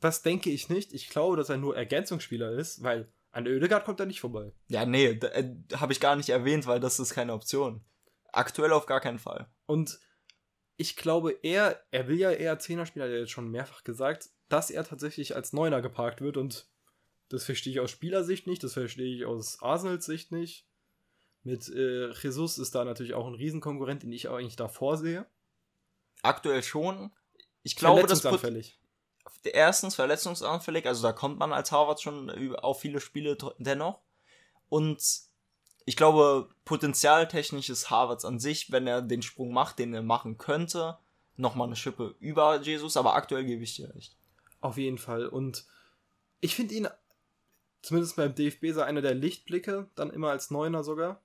Das 0.00 0.22
denke 0.22 0.50
ich 0.50 0.68
nicht. 0.68 0.92
Ich 0.92 1.10
glaube, 1.10 1.36
dass 1.36 1.50
er 1.50 1.58
nur 1.58 1.76
Ergänzungsspieler 1.76 2.52
ist, 2.52 2.82
weil 2.82 3.12
an 3.30 3.46
Oedegaard 3.46 3.84
kommt 3.84 4.00
er 4.00 4.06
nicht 4.06 4.20
vorbei. 4.20 4.52
Ja, 4.68 4.86
nee, 4.86 5.06
äh, 5.06 5.54
habe 5.74 5.92
ich 5.92 6.00
gar 6.00 6.16
nicht 6.16 6.30
erwähnt, 6.30 6.66
weil 6.66 6.80
das 6.80 6.98
ist 6.98 7.14
keine 7.14 7.34
Option. 7.34 7.84
Aktuell 8.32 8.72
auf 8.72 8.86
gar 8.86 9.00
keinen 9.00 9.18
Fall. 9.18 9.48
Und 9.66 9.98
ich 10.76 10.96
glaube, 10.96 11.38
er, 11.42 11.80
er 11.90 12.08
will 12.08 12.18
ja 12.18 12.30
eher 12.30 12.58
Zehner-Spieler, 12.58 13.04
hat 13.04 13.12
er 13.12 13.20
jetzt 13.20 13.30
schon 13.30 13.50
mehrfach 13.50 13.84
gesagt, 13.84 14.30
dass 14.48 14.70
er 14.70 14.84
tatsächlich 14.84 15.36
als 15.36 15.52
Neuner 15.52 15.82
geparkt 15.82 16.20
wird 16.20 16.36
und 16.36 16.68
das 17.28 17.44
verstehe 17.44 17.72
ich 17.72 17.80
aus 17.80 17.90
Spielersicht 17.90 18.46
nicht, 18.46 18.62
das 18.62 18.74
verstehe 18.74 19.14
ich 19.14 19.24
aus 19.24 19.60
Arsenals 19.60 20.06
Sicht 20.06 20.32
nicht. 20.32 20.66
Mit 21.44 21.68
äh, 21.68 22.10
Jesus 22.12 22.58
ist 22.58 22.74
da 22.74 22.84
natürlich 22.84 23.14
auch 23.14 23.26
ein 23.26 23.34
Riesenkonkurrent, 23.34 24.02
den 24.02 24.12
ich 24.12 24.28
eigentlich 24.28 24.56
davor 24.56 24.96
sehe. 24.96 25.26
Aktuell 26.22 26.62
schon. 26.62 27.12
Ich 27.62 27.76
glaube, 27.76 28.06
das 28.06 28.22
Verletzungsanfällig. 28.22 28.78
erstens 29.44 29.94
verletzungsanfällig, 29.94 30.86
also 30.86 31.02
da 31.02 31.12
kommt 31.12 31.38
man 31.38 31.52
als 31.52 31.70
Harvard 31.70 32.00
schon 32.00 32.30
auf 32.56 32.80
viele 32.80 33.00
Spiele 33.00 33.36
dennoch. 33.58 34.00
Und 34.68 35.02
ich 35.84 35.96
glaube, 35.96 36.48
potenzialtechnisch 36.64 37.68
ist 37.68 37.90
Harvards 37.90 38.24
an 38.24 38.38
sich, 38.38 38.72
wenn 38.72 38.86
er 38.86 39.02
den 39.02 39.22
Sprung 39.22 39.52
macht, 39.52 39.78
den 39.78 39.92
er 39.92 40.02
machen 40.02 40.38
könnte, 40.38 40.98
nochmal 41.36 41.66
eine 41.66 41.76
Schippe 41.76 42.14
über 42.20 42.60
Jesus, 42.60 42.96
aber 42.96 43.14
aktuell 43.14 43.44
gebe 43.44 43.62
ich 43.62 43.76
dir 43.76 43.94
recht. 43.94 44.16
Auf 44.60 44.78
jeden 44.78 44.98
Fall. 44.98 45.26
Und 45.26 45.66
ich 46.40 46.54
finde 46.54 46.74
ihn, 46.74 46.88
zumindest 47.82 48.16
beim 48.16 48.34
DFB, 48.34 48.72
so 48.72 48.80
einer 48.80 49.02
der 49.02 49.14
Lichtblicke, 49.14 49.90
dann 49.94 50.10
immer 50.10 50.30
als 50.30 50.50
Neuner 50.50 50.82
sogar. 50.82 51.20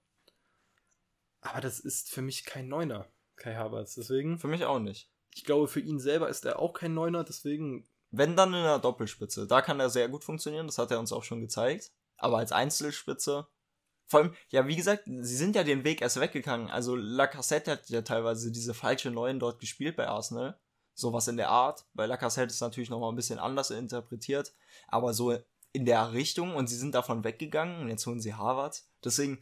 Aber 1.42 1.62
das 1.62 1.80
ist 1.80 2.10
für 2.10 2.22
mich 2.22 2.46
kein 2.46 2.68
Neuner, 2.68 3.08
Kai 3.36 3.56
Havertz. 3.56 3.96
Deswegen, 3.96 4.40
Für 4.40 4.48
mich 4.48 4.66
auch 4.66 4.80
nicht. 4.80 5.10
ich 5.34 5.46
glaube, 5.46 5.68
für 5.68 5.80
ihn 5.80 6.00
selber 6.00 6.30
ist 6.30 6.46
er 6.46 6.60
auch 6.60 6.74
kein 6.74 6.94
Neuner. 6.94 7.24
Deswegen, 7.24 7.88
Wenn 8.12 8.36
dann 8.36 8.54
in 8.54 8.64
der 8.64 8.80
Doppelspitze, 8.80 9.48
da 9.48 9.62
kann 9.62 9.80
er 9.80 9.90
sehr 9.90 10.10
gut 10.10 10.24
funktionieren, 10.24 10.68
das 10.68 10.78
hat 10.78 10.92
er 10.92 11.00
uns 11.00 11.14
auch 11.14 11.24
schon 11.24 11.42
gezeigt. 11.42 11.92
Aber 12.18 12.40
als 12.40 12.52
Einzelspitze, 12.52 13.48
vor 14.08 14.20
allem, 14.20 14.34
ja, 14.50 14.68
wie 14.68 14.76
gesagt, 14.76 15.04
sie 15.06 15.38
sind 15.38 15.56
ja 15.56 15.64
den 15.64 15.84
Weg 15.84 16.02
erst 16.02 16.20
weggegangen. 16.20 16.70
Also 16.70 16.96
Lacassette 16.96 17.72
hat 17.72 17.90
ja 17.90 18.02
teilweise 18.02 18.52
diese 18.52 18.74
falsche 18.74 19.12
Neuen 19.12 19.40
dort 19.40 19.60
gespielt 19.60 19.96
bei 19.96 20.08
Arsenal. 20.08 20.60
Sowas 20.96 21.28
in 21.28 21.38
der 21.38 21.50
Art. 21.50 21.86
Bei 21.94 22.08
Lacassette 22.08 22.52
ist 22.52 22.60
natürlich 22.60 22.90
nochmal 22.90 23.12
ein 23.14 23.16
bisschen 23.16 23.40
anders 23.40 23.70
interpretiert. 23.70 24.54
Aber 24.88 25.14
so 25.14 25.38
in 25.72 25.86
der 25.86 26.12
Richtung 26.12 26.56
und 26.56 26.68
sie 26.68 26.76
sind 26.76 26.96
davon 26.96 27.24
weggegangen 27.24 27.82
und 27.82 27.90
jetzt 27.90 28.06
holen 28.08 28.20
sie 28.20 28.34
Harvard. 28.34 28.84
Deswegen 29.04 29.42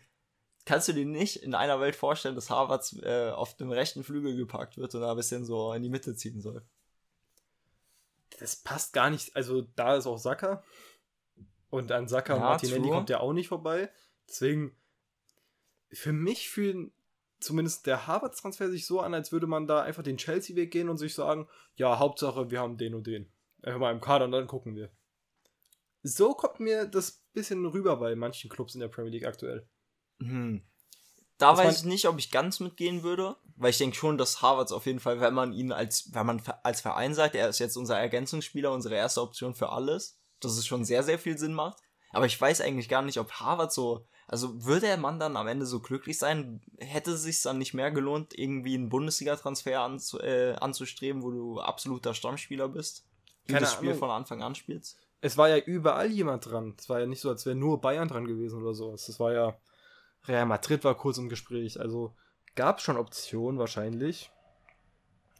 kannst 0.67 0.89
du 0.89 0.93
dir 0.93 1.06
nicht 1.06 1.38
in 1.38 1.56
einer 1.56 1.80
Welt 1.80 1.95
vorstellen, 1.95 2.36
dass 2.36 2.49
Harvard 2.49 2.93
äh, 3.01 3.30
auf 3.30 3.56
dem 3.56 3.71
rechten 3.71 4.03
Flügel 4.03 4.36
geparkt 4.36 4.77
wird 4.77 4.93
und 4.93 5.01
da 5.01 5.12
ein 5.12 5.15
bisschen 5.17 5.45
so 5.45 5.71
in 5.71 5.82
die 5.82 5.89
Mitte 5.89 6.13
ziehen 6.13 6.41
soll. 6.41 6.62
das 8.39 8.58
passt 8.58 8.93
gar 8.93 9.10
nicht. 9.10 9.36
Also, 9.36 9.62
da 9.75 9.95
ist 9.95 10.06
auch 10.06 10.17
Saka. 10.17 10.62
Und 11.69 11.91
an 11.91 12.08
Saka 12.08 12.34
und 12.36 12.41
Ja, 12.41 12.49
Martinelli 12.49 12.82
true. 12.84 12.91
kommt 12.91 13.10
ja 13.10 13.21
auch 13.21 13.34
nicht 13.34 13.47
vorbei. 13.47 13.89
Deswegen, 14.27 14.75
für 15.91 16.12
mich 16.12 16.49
fühlen 16.49 16.91
zumindest 17.39 17.86
der 17.88 18.06
Harvard-Transfer 18.06 18.69
sich 18.69 18.86
so 18.86 18.99
an, 18.99 19.13
als 19.13 19.32
würde 19.32 19.47
man 19.47 19.67
da 19.67 19.82
einfach 19.82 20.03
den 20.03 20.17
Chelsea-Weg 20.17 20.71
gehen 20.71 20.89
und 20.89 20.97
sich 20.97 21.13
sagen, 21.15 21.47
ja, 21.75 21.97
Hauptsache, 21.97 22.51
wir 22.51 22.60
haben 22.60 22.77
den 22.77 22.93
und 22.93 23.08
den. 23.08 23.32
Einfach 23.62 23.80
mal 23.80 23.91
im 23.93 24.01
Kader 24.01 24.25
und 24.25 24.32
dann 24.32 24.47
gucken 24.47 24.75
wir. 24.75 24.91
So 26.03 26.34
kommt 26.34 26.60
mir 26.60 26.86
das 26.86 27.23
bisschen 27.34 27.65
rüber 27.65 27.97
bei 27.97 28.15
manchen 28.15 28.49
Clubs 28.49 28.73
in 28.75 28.82
der 28.82 28.88
Premier 28.88 29.12
League 29.12 29.25
aktuell. 29.25 29.67
Hm. 30.19 30.63
Da 31.38 31.51
Das 31.51 31.60
weiß 31.60 31.77
ich 31.80 31.86
nicht, 31.86 32.08
ob 32.08 32.17
ich 32.17 32.32
ganz 32.32 32.60
mitgehen 32.60 33.03
würde, 33.03 33.36
weil 33.56 33.69
ich 33.69 33.77
denke 33.77 33.95
schon, 33.95 34.17
dass 34.17 34.41
Harvards 34.41 34.71
auf 34.71 34.86
jeden 34.86 34.99
Fall, 34.99 35.21
wenn 35.21 35.34
man 35.34 35.53
ihn 35.53 35.71
als, 35.71 36.10
wenn 36.13 36.25
man 36.25 36.41
als 36.63 36.82
Verein 36.82 37.13
sagt, 37.13 37.36
er 37.36 37.49
ist 37.49 37.60
jetzt 37.60 37.77
unser 37.77 37.99
Ergänzungsspieler, 37.99 38.71
unsere 38.71 38.95
erste 38.95 39.21
Option 39.21 39.53
für 39.53 39.69
alles, 39.69 40.19
dass 40.39 40.58
es 40.58 40.65
schon 40.65 40.84
sehr, 40.86 41.03
sehr 41.03 41.19
viel 41.19 41.38
Sinn 41.38 41.53
macht. 41.53 41.80
Aber 42.12 42.25
ich 42.25 42.39
weiß 42.39 42.62
eigentlich 42.62 42.89
gar 42.89 43.01
nicht, 43.01 43.19
ob 43.19 43.32
Harvard 43.34 43.71
so, 43.71 44.08
also 44.27 44.65
würde 44.65 44.88
der 44.88 44.97
Mann 44.97 45.19
dann 45.19 45.38
am 45.38 45.47
Ende 45.47 45.65
so 45.65 45.80
glücklich 45.80 46.17
sein? 46.17 46.62
Hätte 46.80 47.12
es 47.12 47.23
sich 47.23 47.41
dann 47.41 47.58
nicht 47.58 47.73
mehr 47.73 47.91
gelohnt, 47.91 48.38
irgendwie 48.38 48.75
einen 48.75 48.89
Bundesliga-Transfer 48.89 49.82
anzu, 49.82 50.19
äh, 50.19 50.53
anzustreben, 50.56 51.21
wo 51.21 51.32
du 51.32 51.60
absoluter 51.60 52.13
Stammspieler 52.13 52.69
bist? 52.69 53.06
Du 53.45 53.53
Keine 53.53 53.65
das 53.65 53.73
Spiel 53.73 53.89
Ahnung. 53.89 53.99
von 53.99 54.10
Anfang 54.10 54.41
an 54.41 54.56
spielst? 54.56 54.97
Es 55.21 55.38
war 55.38 55.49
ja 55.49 55.58
überall 55.58 56.12
jemand 56.12 56.45
dran. 56.45 56.75
Es 56.77 56.89
war 56.89 56.99
ja 56.99 57.06
nicht 57.06 57.21
so, 57.21 57.30
als 57.30 57.45
wäre 57.45 57.56
nur 57.56 57.82
Bayern 57.82 58.08
dran 58.08 58.25
gewesen 58.25 58.62
oder 58.62 58.73
sowas. 58.73 59.08
Es 59.10 59.19
war 59.19 59.34
ja, 59.34 59.58
Real 60.28 60.46
Madrid 60.46 60.84
war 60.84 60.96
kurz 60.96 61.18
im 61.18 61.30
Gespräch. 61.30 61.80
Also 61.80 62.16
gab 62.56 62.78
es 62.78 62.84
schon 62.84 62.98
Optionen 62.98 63.60
wahrscheinlich. 63.60 64.32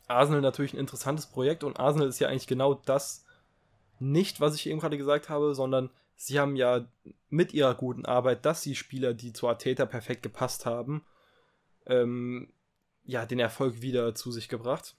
Arsenal 0.08 0.42
natürlich 0.42 0.74
ein 0.74 0.80
interessantes 0.80 1.26
Projekt 1.26 1.64
und 1.64 1.80
Arsenal 1.80 2.08
ist 2.08 2.20
ja 2.20 2.30
eigentlich 2.30 2.48
genau 2.48 2.74
das 2.74 3.26
nicht, 4.00 4.40
was 4.40 4.56
ich 4.56 4.68
eben 4.68 4.80
gerade 4.80 4.98
gesagt 4.98 5.30
habe, 5.30 5.54
sondern 5.54 5.90
sie 6.16 6.40
haben 6.40 6.56
ja 6.56 6.86
mit 7.30 7.54
ihrer 7.54 7.76
guten 7.76 8.06
Arbeit, 8.06 8.46
dass 8.46 8.62
sie 8.62 8.76
Spieler, 8.76 9.14
die 9.14 9.34
zu 9.34 9.48
Arteta 9.48 9.86
perfekt 9.86 10.24
gepasst 10.24 10.66
haben, 10.66 11.06
ähm, 11.86 12.54
ja, 13.04 13.26
den 13.26 13.40
Erfolg 13.40 13.82
wieder 13.82 14.16
zu 14.16 14.32
sich 14.32 14.48
gebracht. 14.48 14.96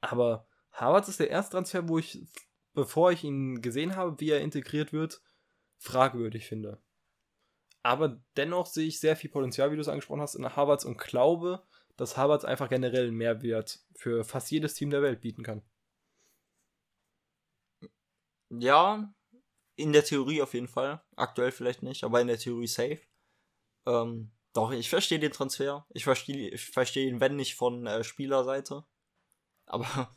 Aber 0.00 0.46
Harvards 0.72 1.08
ist 1.08 1.20
der 1.20 1.30
erste 1.30 1.52
Transfer, 1.52 1.88
wo 1.88 1.98
ich, 1.98 2.26
bevor 2.74 3.12
ich 3.12 3.24
ihn 3.24 3.60
gesehen 3.62 3.96
habe, 3.96 4.20
wie 4.20 4.30
er 4.30 4.40
integriert 4.40 4.92
wird, 4.92 5.20
fragwürdig 5.78 6.46
finde. 6.46 6.78
Aber 7.82 8.20
dennoch 8.36 8.66
sehe 8.66 8.86
ich 8.86 9.00
sehr 9.00 9.16
viel 9.16 9.30
Potenzial, 9.30 9.70
wie 9.70 9.76
du 9.76 9.80
es 9.80 9.88
angesprochen 9.88 10.20
hast, 10.20 10.34
in 10.34 10.56
Harvards 10.56 10.84
und 10.84 10.98
glaube, 10.98 11.62
dass 11.96 12.16
Harvards 12.16 12.44
einfach 12.44 12.68
generell 12.68 13.08
einen 13.08 13.16
Mehrwert 13.16 13.80
für 13.94 14.24
fast 14.24 14.50
jedes 14.50 14.74
Team 14.74 14.90
der 14.90 15.02
Welt 15.02 15.20
bieten 15.20 15.42
kann. 15.42 15.62
Ja, 18.50 19.12
in 19.76 19.92
der 19.92 20.04
Theorie 20.04 20.42
auf 20.42 20.54
jeden 20.54 20.68
Fall. 20.68 21.02
Aktuell 21.16 21.52
vielleicht 21.52 21.82
nicht, 21.82 22.04
aber 22.04 22.20
in 22.20 22.26
der 22.26 22.38
Theorie 22.38 22.66
safe. 22.66 23.00
Ähm, 23.86 24.32
doch, 24.52 24.72
ich 24.72 24.88
verstehe 24.88 25.18
den 25.18 25.32
Transfer. 25.32 25.86
Ich 25.90 26.04
verstehe 26.04 26.50
ich 26.50 26.70
verstehe 26.70 27.08
ihn, 27.08 27.20
wenn 27.20 27.36
nicht 27.36 27.54
von 27.54 27.86
äh, 27.86 28.02
Spielerseite. 28.02 28.84
Aber 29.66 30.16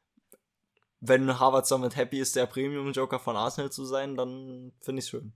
wenn 1.00 1.38
Harvard 1.38 1.70
damit 1.70 1.96
happy 1.96 2.20
ist, 2.20 2.36
der 2.36 2.46
Premium-Joker 2.46 3.18
von 3.18 3.36
Arsenal 3.36 3.70
zu 3.70 3.84
sein, 3.84 4.16
dann 4.16 4.72
finde 4.80 5.00
ich 5.00 5.06
es 5.06 5.10
schön. 5.10 5.34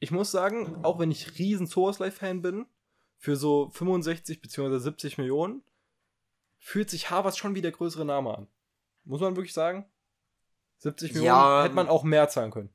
Ich 0.00 0.10
muss 0.10 0.30
sagen, 0.30 0.82
auch 0.82 0.98
wenn 0.98 1.10
ich 1.10 1.38
riesen 1.38 1.66
Source-Life-Fan 1.66 2.42
bin, 2.42 2.66
für 3.18 3.36
so 3.36 3.68
65 3.70 4.40
bzw. 4.40 4.78
70 4.78 5.18
Millionen 5.18 5.62
fühlt 6.58 6.88
sich 6.90 7.10
Harvards 7.10 7.36
schon 7.36 7.54
wie 7.54 7.60
der 7.60 7.70
größere 7.70 8.04
Name 8.04 8.36
an. 8.36 8.48
Muss 9.04 9.20
man 9.20 9.36
wirklich 9.36 9.52
sagen? 9.52 9.84
70 10.78 11.12
Millionen 11.12 11.26
Ja, 11.26 11.64
hätte 11.64 11.74
man 11.74 11.88
auch 11.88 12.02
mehr 12.02 12.28
zahlen 12.28 12.50
können. 12.50 12.70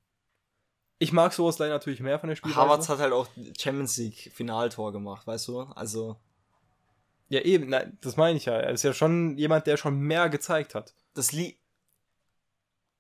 Ich 1.00 1.12
mag 1.12 1.34
Source 1.34 1.60
natürlich 1.60 2.00
mehr 2.00 2.20
von 2.20 2.30
der 2.30 2.36
Spielweise. 2.36 2.62
Harvards 2.62 2.90
hat 2.90 3.00
halt 3.00 3.12
auch 3.12 3.28
Champions 3.60 3.98
League 3.98 4.32
Finaltor 4.34 4.92
gemacht, 4.92 5.26
weißt 5.26 5.48
du? 5.48 5.62
Also, 5.62 6.16
Ja, 7.28 7.42
eben, 7.42 7.70
nein, 7.70 7.98
das 8.02 8.16
meine 8.16 8.38
ich 8.38 8.46
ja. 8.46 8.54
Er 8.54 8.72
ist 8.72 8.84
ja 8.84 8.94
schon 8.94 9.38
jemand, 9.38 9.66
der 9.66 9.78
schon 9.78 10.00
mehr 10.00 10.30
gezeigt 10.30 10.76
hat. 10.76 10.94
das 11.16 11.32
li 11.32 11.58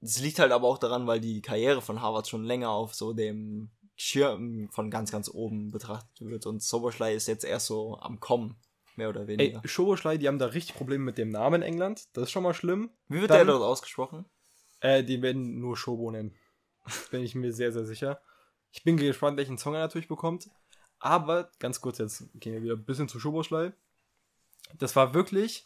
Das 0.01 0.19
liegt 0.19 0.39
halt 0.39 0.51
aber 0.51 0.67
auch 0.67 0.79
daran, 0.79 1.05
weil 1.05 1.21
die 1.21 1.41
Karriere 1.41 1.81
von 1.81 2.01
Harvard 2.01 2.27
schon 2.27 2.43
länger 2.43 2.69
auf 2.69 2.95
so 2.95 3.13
dem 3.13 3.69
Schirm 3.95 4.69
von 4.71 4.89
ganz, 4.91 5.11
ganz 5.11 5.29
oben 5.29 5.71
betrachtet 5.71 6.19
wird 6.19 6.45
und 6.45 6.61
Soboschlei 6.61 7.15
ist 7.15 7.27
jetzt 7.27 7.45
erst 7.45 7.67
so 7.67 7.97
am 7.99 8.19
Kommen, 8.19 8.57
mehr 8.95 9.09
oder 9.09 9.21
Ey, 9.21 9.27
weniger. 9.27 9.61
Schoboschlei, 9.65 10.17
die 10.17 10.27
haben 10.27 10.39
da 10.39 10.47
richtig 10.47 10.75
Probleme 10.75 11.03
mit 11.05 11.17
dem 11.17 11.29
Namen 11.29 11.61
in 11.61 11.67
England. 11.73 12.05
Das 12.13 12.25
ist 12.25 12.31
schon 12.31 12.43
mal 12.43 12.53
schlimm. 12.53 12.89
Wie 13.07 13.21
wird 13.21 13.31
dann- 13.31 13.37
der 13.47 13.55
dort 13.55 13.63
ausgesprochen? 13.63 14.25
Äh, 14.81 15.03
die 15.03 15.21
werden 15.21 15.59
nur 15.59 15.77
Shobo 15.77 16.11
nennen. 16.11 16.35
Bin 17.11 17.21
ich 17.23 17.35
mir 17.35 17.53
sehr, 17.53 17.71
sehr 17.71 17.85
sicher. 17.85 18.21
Ich 18.71 18.83
bin 18.83 18.97
gespannt, 18.97 19.37
welchen 19.37 19.57
Song 19.57 19.73
er 19.73 19.79
natürlich 19.79 20.07
bekommt. 20.09 20.49
Aber 20.99 21.49
ganz 21.59 21.79
kurz, 21.81 21.97
jetzt 21.97 22.25
gehen 22.35 22.53
wir 22.53 22.61
wieder 22.63 22.73
ein 22.75 22.83
bisschen 22.85 23.07
zu 23.07 23.19
Schoboschlei. 23.19 23.71
Das 24.77 24.95
war 24.95 25.13
wirklich. 25.13 25.65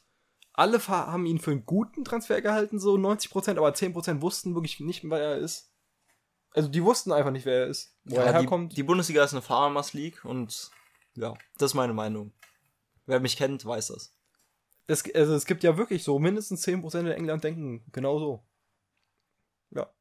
Alle 0.53 0.85
haben 0.87 1.25
ihn 1.25 1.39
für 1.39 1.51
einen 1.51 1.65
guten 1.65 2.03
Transfer 2.03 2.41
gehalten, 2.41 2.79
so 2.79 2.97
90%, 2.97 3.57
aber 3.57 3.73
10% 3.73 4.21
wussten 4.21 4.55
wirklich 4.55 4.79
nicht, 4.81 5.03
wer 5.09 5.19
er 5.19 5.37
ist. 5.37 5.71
Also 6.53 6.69
die 6.69 6.83
wussten 6.83 7.11
einfach 7.11 7.31
nicht, 7.31 7.45
wer 7.45 7.61
er 7.61 7.67
ist. 7.67 7.95
Wo 8.05 8.15
er 8.15 8.25
Ja, 8.25 8.31
die, 8.31 8.37
herkommt. 8.39 8.75
die 8.77 8.83
Bundesliga 8.83 9.23
ist 9.23 9.33
eine 9.33 9.41
Farmers 9.41 9.93
League 9.93 10.23
und 10.25 10.71
ja, 11.15 11.35
das 11.57 11.71
ist 11.71 11.75
meine 11.75 11.93
Meinung. 11.93 12.33
Wer 13.05 13.19
mich 13.19 13.37
kennt, 13.37 13.65
weiß 13.65 13.87
das. 13.87 14.15
Es, 14.87 15.03
also 15.13 15.35
es 15.35 15.45
gibt 15.45 15.63
ja 15.63 15.77
wirklich 15.77 16.03
so 16.03 16.17
mindestens 16.19 16.65
10% 16.65 16.99
in 17.01 17.07
England 17.07 17.43
denken 17.43 17.85
genau 17.91 18.19
so. 18.19 18.43
Ja. 19.71 19.91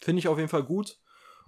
Finde 0.00 0.18
ich 0.20 0.28
auf 0.28 0.36
jeden 0.38 0.50
Fall 0.50 0.64
gut. 0.64 1.00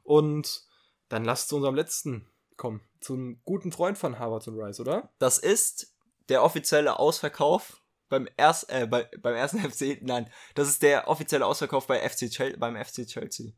Und 0.03 0.65
dann 1.09 1.25
lasst 1.25 1.49
zu 1.49 1.57
unserem 1.57 1.75
letzten 1.75 2.31
kommen. 2.57 2.81
Zum 3.01 3.41
guten 3.45 3.73
Freund 3.73 3.99
von 3.99 4.19
Harvard 4.19 4.49
und 4.49 4.59
Rice, 4.59 4.81
oder? 4.81 5.11
Das 5.19 5.39
ist 5.39 5.95
der 6.29 6.43
offizielle 6.43 6.99
Ausverkauf 6.99 7.83
beim, 8.09 8.29
erst, 8.37 8.71
äh, 8.71 8.87
bei, 8.87 9.05
beim 9.21 9.35
ersten 9.35 9.59
FC. 9.71 10.01
Nein, 10.03 10.31
das 10.55 10.69
ist 10.69 10.83
der 10.83 11.09
offizielle 11.09 11.45
Ausverkauf 11.45 11.87
bei 11.87 12.09
FC 12.09 12.59
beim 12.59 12.83
FC 12.83 13.07
Chelsea. 13.07 13.53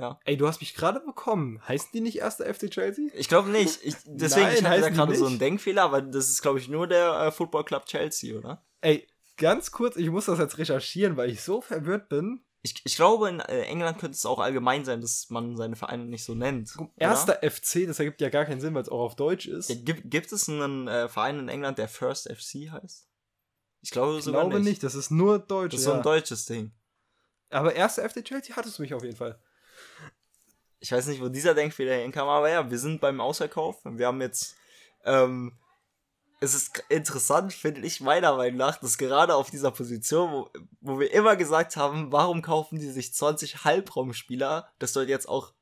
Ja. 0.00 0.20
Ey, 0.24 0.36
du 0.36 0.46
hast 0.46 0.60
mich 0.60 0.74
gerade 0.74 1.00
bekommen. 1.00 1.60
Heißen 1.66 1.90
die 1.92 2.00
nicht 2.00 2.18
erster 2.18 2.52
FC 2.52 2.70
Chelsea? 2.70 3.08
Ich 3.14 3.28
glaube 3.28 3.50
nicht. 3.50 3.80
Ich, 3.82 3.96
deswegen 4.06 4.46
Nein, 4.46 4.56
ich 4.58 4.64
hatte 4.64 4.80
da 4.80 4.88
gerade 4.90 5.14
so 5.14 5.26
einen 5.26 5.38
Denkfehler, 5.38 5.82
aber 5.82 6.02
das 6.02 6.30
ist, 6.30 6.42
glaube 6.42 6.58
ich, 6.58 6.68
nur 6.68 6.86
der 6.86 7.26
äh, 7.26 7.32
Football 7.32 7.64
Club 7.64 7.86
Chelsea, 7.86 8.36
oder? 8.36 8.64
Ey, 8.80 9.06
ganz 9.36 9.70
kurz, 9.70 9.96
ich 9.96 10.10
muss 10.10 10.26
das 10.26 10.38
jetzt 10.38 10.58
recherchieren, 10.58 11.16
weil 11.16 11.30
ich 11.30 11.42
so 11.42 11.60
verwirrt 11.60 12.08
bin. 12.08 12.42
Ich, 12.62 12.74
ich 12.84 12.96
glaube, 12.96 13.28
in 13.28 13.40
äh, 13.40 13.62
England 13.62 13.98
könnte 13.98 14.14
es 14.14 14.26
auch 14.26 14.38
allgemein 14.38 14.84
sein, 14.84 15.00
dass 15.00 15.30
man 15.30 15.56
seine 15.56 15.76
Vereine 15.76 16.04
nicht 16.04 16.24
so 16.24 16.34
nennt. 16.34 16.76
oder? 16.78 16.90
Erster 16.96 17.38
FC, 17.42 17.86
das 17.86 17.98
ergibt 17.98 18.20
ja 18.20 18.28
gar 18.28 18.44
keinen 18.44 18.60
Sinn, 18.60 18.74
weil 18.74 18.82
es 18.82 18.90
auch 18.90 19.00
auf 19.00 19.16
Deutsch 19.16 19.46
ist. 19.46 19.70
Ja, 19.70 19.76
gibt, 19.76 20.10
gibt 20.10 20.30
es 20.30 20.48
einen 20.48 20.86
äh, 20.86 21.08
Verein 21.08 21.38
in 21.38 21.48
England, 21.48 21.78
der 21.78 21.88
First 21.88 22.28
FC 22.28 22.70
heißt? 22.70 23.08
Ich 23.82 23.90
glaube 23.90 24.18
ich 24.18 24.24
glaube 24.26 24.56
nicht. 24.56 24.64
nicht. 24.64 24.82
das 24.82 24.94
ist 24.94 25.10
nur 25.10 25.38
Deutsch. 25.38 25.72
Das 25.72 25.80
ist 25.80 25.86
so 25.86 25.92
ja. 25.92 25.96
ein 25.96 26.02
deutsches 26.02 26.44
Ding. 26.44 26.72
Aber 27.48 27.74
erster 27.74 28.08
FC 28.08 28.22
Chelsea 28.24 28.54
hattest 28.54 28.78
du 28.78 28.82
mich 28.82 28.92
auf 28.92 29.02
jeden 29.02 29.16
Fall. 29.16 29.40
Ich 30.78 30.92
weiß 30.92 31.06
nicht, 31.06 31.20
wo 31.20 31.28
dieser 31.28 31.54
Denkfehler 31.54 31.96
hinkam, 31.96 32.28
aber 32.28 32.48
ja, 32.48 32.70
wir 32.70 32.78
sind 32.78 33.00
beim 33.00 33.20
Ausverkauf. 33.20 33.76
Wir 33.84 34.06
haben 34.06 34.20
jetzt, 34.20 34.56
ähm, 35.04 35.58
es 36.40 36.54
ist 36.54 36.82
interessant, 36.88 37.52
finde 37.52 37.82
ich, 37.82 38.00
meiner 38.00 38.34
Meinung 38.34 38.56
nach, 38.56 38.78
dass 38.78 38.96
gerade 38.96 39.34
auf 39.34 39.50
dieser 39.50 39.70
Position, 39.70 40.32
wo, 40.32 40.50
wo 40.80 40.98
wir 40.98 41.12
immer 41.12 41.36
gesagt 41.36 41.76
haben, 41.76 42.10
warum 42.12 42.40
kaufen 42.40 42.78
die 42.78 42.90
sich 42.90 43.12
20 43.12 43.64
Halbraumspieler, 43.64 44.72
dass 44.78 44.94
dort 44.94 45.08
jetzt 45.08 45.28
auch 45.28 45.52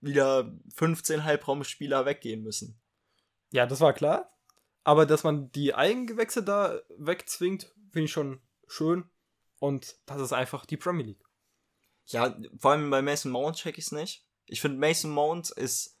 wieder 0.00 0.52
15 0.74 1.24
Halbraumspieler 1.24 2.04
weggehen 2.04 2.42
müssen. 2.42 2.80
Ja, 3.52 3.66
das 3.66 3.80
war 3.80 3.92
klar. 3.92 4.30
Aber 4.82 5.06
dass 5.06 5.24
man 5.24 5.50
die 5.52 5.74
Eigengewächse 5.74 6.42
da 6.42 6.80
wegzwingt, 6.98 7.72
finde 7.90 8.04
ich 8.04 8.12
schon 8.12 8.40
schön. 8.66 9.08
Und 9.58 9.96
das 10.06 10.20
ist 10.20 10.32
einfach 10.32 10.66
die 10.66 10.76
Premier 10.76 11.06
League. 11.06 11.23
Ja, 12.06 12.36
vor 12.58 12.72
allem 12.72 12.90
bei 12.90 13.02
Mason 13.02 13.32
Mount 13.32 13.56
check 13.56 13.78
ich's 13.78 13.92
nicht. 13.92 14.24
Ich 14.46 14.60
finde 14.60 14.78
Mason 14.78 15.10
Mount 15.10 15.50
ist 15.50 15.94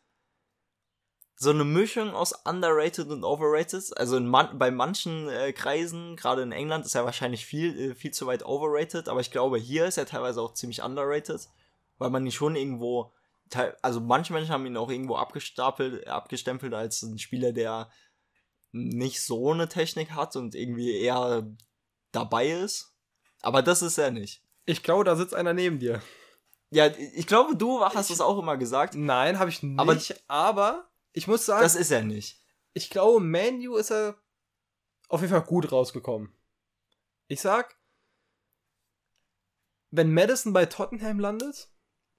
so 1.36 1.50
eine 1.50 1.64
Mischung 1.64 2.10
aus 2.14 2.32
underrated 2.44 3.08
und 3.08 3.24
overrated. 3.24 3.96
Also 3.96 4.20
man 4.20 4.58
bei 4.58 4.70
manchen 4.70 5.28
äh, 5.28 5.52
Kreisen, 5.52 6.16
gerade 6.16 6.42
in 6.42 6.52
England, 6.52 6.86
ist 6.86 6.94
er 6.94 7.04
wahrscheinlich 7.04 7.44
viel, 7.44 7.78
äh, 7.90 7.94
viel 7.94 8.12
zu 8.12 8.26
weit 8.26 8.44
overrated, 8.44 9.08
aber 9.08 9.20
ich 9.20 9.30
glaube, 9.30 9.58
hier 9.58 9.86
ist 9.86 9.98
er 9.98 10.06
teilweise 10.06 10.40
auch 10.40 10.54
ziemlich 10.54 10.82
underrated, 10.82 11.48
weil 11.98 12.10
man 12.10 12.24
ihn 12.24 12.32
schon 12.32 12.56
irgendwo, 12.56 13.12
also 13.82 14.00
manche 14.00 14.32
Menschen 14.32 14.52
haben 14.52 14.66
ihn 14.66 14.76
auch 14.76 14.90
irgendwo 14.90 15.16
abgestapelt, 15.16 16.06
abgestempelt 16.06 16.72
als 16.72 17.02
ein 17.02 17.18
Spieler, 17.18 17.52
der 17.52 17.90
nicht 18.72 19.22
so 19.22 19.52
eine 19.52 19.68
Technik 19.68 20.12
hat 20.12 20.36
und 20.36 20.54
irgendwie 20.54 20.98
eher 20.98 21.48
dabei 22.12 22.50
ist. 22.50 22.92
Aber 23.42 23.62
das 23.62 23.82
ist 23.82 23.98
er 23.98 24.10
nicht. 24.10 24.43
Ich 24.66 24.82
glaube, 24.82 25.04
da 25.04 25.16
sitzt 25.16 25.34
einer 25.34 25.52
neben 25.52 25.78
dir. 25.78 26.02
Ja, 26.70 26.86
ich 26.88 27.26
glaube, 27.26 27.56
du 27.56 27.84
hast 27.84 28.10
es 28.10 28.20
auch 28.20 28.38
immer 28.38 28.56
gesagt. 28.56 28.94
Nein, 28.94 29.38
habe 29.38 29.50
ich 29.50 29.62
nicht. 29.62 29.78
Aber- 29.78 29.98
Aber, 30.26 30.90
ich 31.12 31.28
muss 31.28 31.46
sagen, 31.46 31.62
Das 31.62 31.76
ist 31.76 31.90
er 31.90 32.02
nicht. 32.02 32.42
ich 32.72 32.90
glaube, 32.90 33.20
Manu 33.20 33.76
ist 33.76 33.90
er 33.90 34.16
auf 35.08 35.20
jeden 35.20 35.32
Fall 35.32 35.42
gut 35.44 35.70
rausgekommen. 35.70 36.32
Ich 37.28 37.40
sag, 37.40 37.76
wenn 39.90 40.12
Madison 40.12 40.52
bei 40.52 40.66
Tottenham 40.66 41.20
landet 41.20 41.68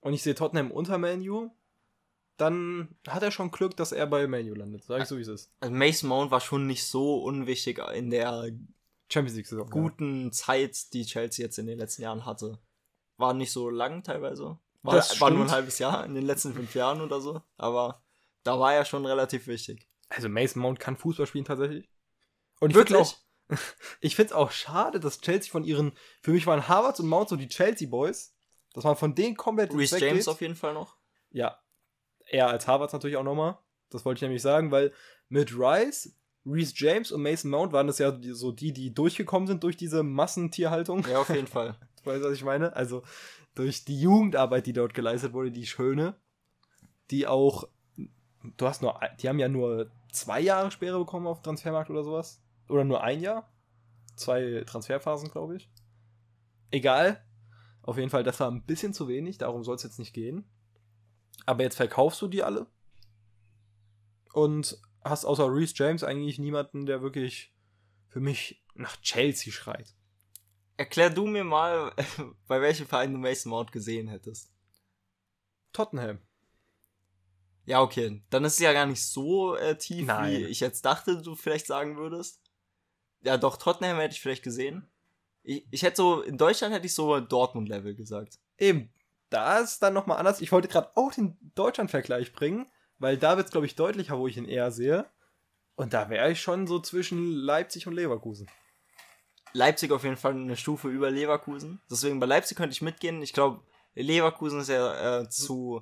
und 0.01 0.13
ich 0.13 0.23
sehe 0.23 0.35
Tottenham 0.35 0.71
unter 0.71 0.97
Manu, 0.97 1.49
dann 2.37 2.95
hat 3.07 3.23
er 3.23 3.31
schon 3.31 3.51
Glück, 3.51 3.75
dass 3.77 3.91
er 3.91 4.07
bei 4.07 4.27
Manu 4.27 4.53
landet. 4.53 4.83
Sag 4.83 5.01
ich 5.01 5.07
so, 5.07 5.17
wie 5.17 5.21
es 5.21 5.27
ist. 5.27 5.51
Also 5.59 5.73
Mason 5.73 6.09
Mount 6.09 6.31
war 6.31 6.41
schon 6.41 6.67
nicht 6.67 6.85
so 6.85 7.17
unwichtig 7.23 7.79
in 7.93 8.09
der 8.09 8.51
Champions 9.11 9.37
League 9.37 9.47
Saison. 9.47 9.69
guten 9.69 10.31
Zeit, 10.31 10.93
die 10.93 11.05
Chelsea 11.05 11.45
jetzt 11.45 11.57
in 11.59 11.67
den 11.67 11.77
letzten 11.77 12.01
Jahren 12.01 12.25
hatte. 12.25 12.59
War 13.17 13.33
nicht 13.33 13.51
so 13.51 13.69
lang 13.69 14.03
teilweise. 14.03 14.59
War, 14.81 14.95
Das 14.95 15.19
war 15.21 15.31
nur 15.31 15.45
ein 15.45 15.51
halbes 15.51 15.79
Jahr 15.79 16.05
in 16.05 16.15
den 16.15 16.25
letzten 16.25 16.53
fünf 16.53 16.75
Jahren 16.75 17.01
oder 17.01 17.21
so. 17.21 17.41
Aber 17.57 18.03
da 18.43 18.59
war 18.59 18.73
er 18.73 18.85
schon 18.85 19.05
relativ 19.05 19.47
wichtig. 19.47 19.89
Also 20.09 20.29
Mason 20.29 20.61
Mount 20.61 20.79
kann 20.79 20.97
Fußball 20.97 21.25
spielen 21.25 21.45
tatsächlich. 21.45 21.89
Und 22.59 22.69
ich 22.71 22.75
find's 22.75 22.91
Wirklich? 22.91 23.17
auch, 23.49 23.57
ich 24.01 24.15
finde 24.15 24.27
es 24.27 24.33
auch 24.33 24.51
schade, 24.51 24.99
dass 24.99 25.21
Chelsea 25.21 25.51
von 25.51 25.63
ihren, 25.63 25.93
für 26.21 26.31
mich 26.31 26.45
waren 26.45 26.67
Harvards 26.67 26.99
und 26.99 27.07
Mount 27.07 27.29
so 27.29 27.35
die 27.35 27.47
Chelsea 27.47 27.87
Boys, 27.89 28.35
dass 28.73 28.83
man 28.83 28.95
von 28.95 29.15
denen 29.15 29.35
komplett 29.35 29.75
weggeht. 29.75 30.01
James 30.01 30.27
auf 30.27 30.41
jeden 30.41 30.55
Fall 30.55 30.73
noch. 30.73 30.97
Ja, 31.31 31.59
er 32.27 32.49
als 32.49 32.67
Harvards 32.67 32.93
natürlich 32.93 33.17
auch 33.17 33.23
nochmal. 33.23 33.57
Das 33.89 34.05
wollte 34.05 34.19
ich 34.19 34.21
nämlich 34.23 34.41
sagen, 34.41 34.71
weil 34.71 34.93
mit 35.29 35.53
Rice, 35.57 36.15
Reese 36.45 36.73
James 36.75 37.11
und 37.11 37.21
Mason 37.23 37.49
Mount 37.49 37.73
waren 37.73 37.87
das 37.87 37.97
ja 37.97 38.15
so 38.33 38.51
die, 38.51 38.71
die 38.71 38.93
durchgekommen 38.93 39.47
sind 39.47 39.63
durch 39.63 39.77
diese 39.77 40.03
Massentierhaltung. 40.03 41.05
Ja, 41.09 41.19
auf 41.19 41.29
jeden 41.29 41.47
Fall. 41.47 41.75
Weißt 42.03 42.23
du, 42.23 42.27
was 42.27 42.33
ich 42.33 42.43
meine? 42.43 42.75
Also 42.75 43.03
durch 43.55 43.85
die 43.85 43.99
Jugendarbeit, 43.99 44.67
die 44.67 44.73
dort 44.73 44.93
geleistet 44.93 45.33
wurde, 45.33 45.51
die 45.51 45.65
schöne, 45.65 46.15
die 47.09 47.25
auch, 47.25 47.67
du 48.57 48.67
hast 48.67 48.81
nur, 48.81 48.99
die 49.19 49.27
haben 49.27 49.39
ja 49.39 49.47
nur 49.47 49.89
zwei 50.11 50.39
Jahre 50.39 50.69
Sperre 50.71 50.99
bekommen 50.99 51.25
auf 51.25 51.41
Transfermarkt 51.41 51.89
oder 51.89 52.03
sowas. 52.03 52.41
Oder 52.69 52.83
nur 52.83 53.03
ein 53.03 53.21
Jahr. 53.21 53.51
Zwei 54.15 54.63
Transferphasen, 54.65 55.29
glaube 55.31 55.57
ich. 55.57 55.69
Egal. 56.71 57.23
Auf 57.81 57.97
jeden 57.97 58.09
Fall, 58.09 58.23
das 58.23 58.39
war 58.39 58.49
ein 58.49 58.63
bisschen 58.63 58.93
zu 58.93 59.07
wenig, 59.07 59.37
darum 59.37 59.63
soll 59.63 59.75
es 59.75 59.83
jetzt 59.83 59.99
nicht 59.99 60.13
gehen. 60.13 60.43
Aber 61.45 61.63
jetzt 61.63 61.75
verkaufst 61.75 62.21
du 62.21 62.27
die 62.27 62.43
alle. 62.43 62.65
Und 64.33 64.79
hast 65.05 65.25
außer 65.25 65.47
Reese 65.47 65.73
James 65.77 66.03
eigentlich 66.03 66.39
niemanden, 66.39 66.85
der 66.85 67.01
wirklich 67.01 67.53
für 68.09 68.19
mich 68.19 68.63
nach 68.73 68.99
Chelsea 69.01 69.53
schreit. 69.53 69.95
Erklär 70.77 71.09
du 71.09 71.27
mir 71.27 71.43
mal, 71.43 71.93
bei 72.47 72.59
welchem 72.59 72.87
Verein 72.87 73.13
du 73.13 73.19
Mason 73.19 73.51
Mount 73.51 73.71
gesehen 73.71 74.07
hättest. 74.07 74.51
Tottenham. 75.71 76.19
Ja, 77.65 77.81
okay. 77.81 78.23
Dann 78.29 78.43
ist 78.45 78.53
es 78.53 78.59
ja 78.59 78.73
gar 78.73 78.85
nicht 78.85 79.03
so 79.03 79.55
äh, 79.55 79.77
tief, 79.77 80.07
Nein. 80.07 80.31
wie 80.31 80.45
ich 80.45 80.59
jetzt 80.59 80.85
dachte, 80.85 81.21
du 81.21 81.35
vielleicht 81.35 81.67
sagen 81.67 81.97
würdest. 81.97 82.41
Ja, 83.21 83.37
doch, 83.37 83.57
Tottenham 83.57 83.97
hätte 83.97 84.13
ich 84.13 84.21
vielleicht 84.21 84.43
gesehen. 84.43 84.87
Ich, 85.43 85.65
ich 85.71 85.83
hätte 85.83 85.97
so, 85.97 86.21
in 86.21 86.37
Deutschland 86.37 86.73
hätte 86.73 86.85
ich 86.85 86.93
so 86.93 87.19
Dortmund-Level 87.19 87.95
gesagt. 87.95 88.39
Eben, 88.57 88.93
da 89.29 89.59
ist 89.59 89.79
dann 89.79 89.93
nochmal 89.93 90.17
anders. 90.17 90.41
Ich 90.41 90.51
wollte 90.51 90.67
gerade 90.67 90.95
auch 90.95 91.11
den 91.13 91.37
Deutschland-Vergleich 91.55 92.33
bringen, 92.33 92.69
weil 92.99 93.17
da 93.17 93.37
wird 93.37 93.47
es, 93.47 93.51
glaube 93.51 93.65
ich, 93.65 93.75
deutlicher, 93.75 94.17
wo 94.17 94.27
ich 94.27 94.37
ihn 94.37 94.45
eher 94.45 94.71
sehe. 94.71 95.05
Und 95.75 95.93
da 95.93 96.09
wäre 96.09 96.31
ich 96.31 96.41
schon 96.41 96.67
so 96.67 96.79
zwischen 96.79 97.31
Leipzig 97.31 97.87
und 97.87 97.93
Leverkusen. 97.93 98.47
Leipzig 99.53 99.91
auf 99.91 100.03
jeden 100.03 100.17
Fall 100.17 100.33
eine 100.33 100.57
Stufe 100.57 100.89
über 100.89 101.09
Leverkusen. 101.11 101.81
Deswegen 101.89 102.19
bei 102.19 102.25
Leipzig 102.25 102.57
könnte 102.57 102.73
ich 102.73 102.81
mitgehen. 102.81 103.21
Ich 103.21 103.33
glaube, 103.33 103.61
Leverkusen 103.93 104.59
ist 104.59 104.69
ja 104.69 105.21
äh, 105.21 105.29
zu, 105.29 105.81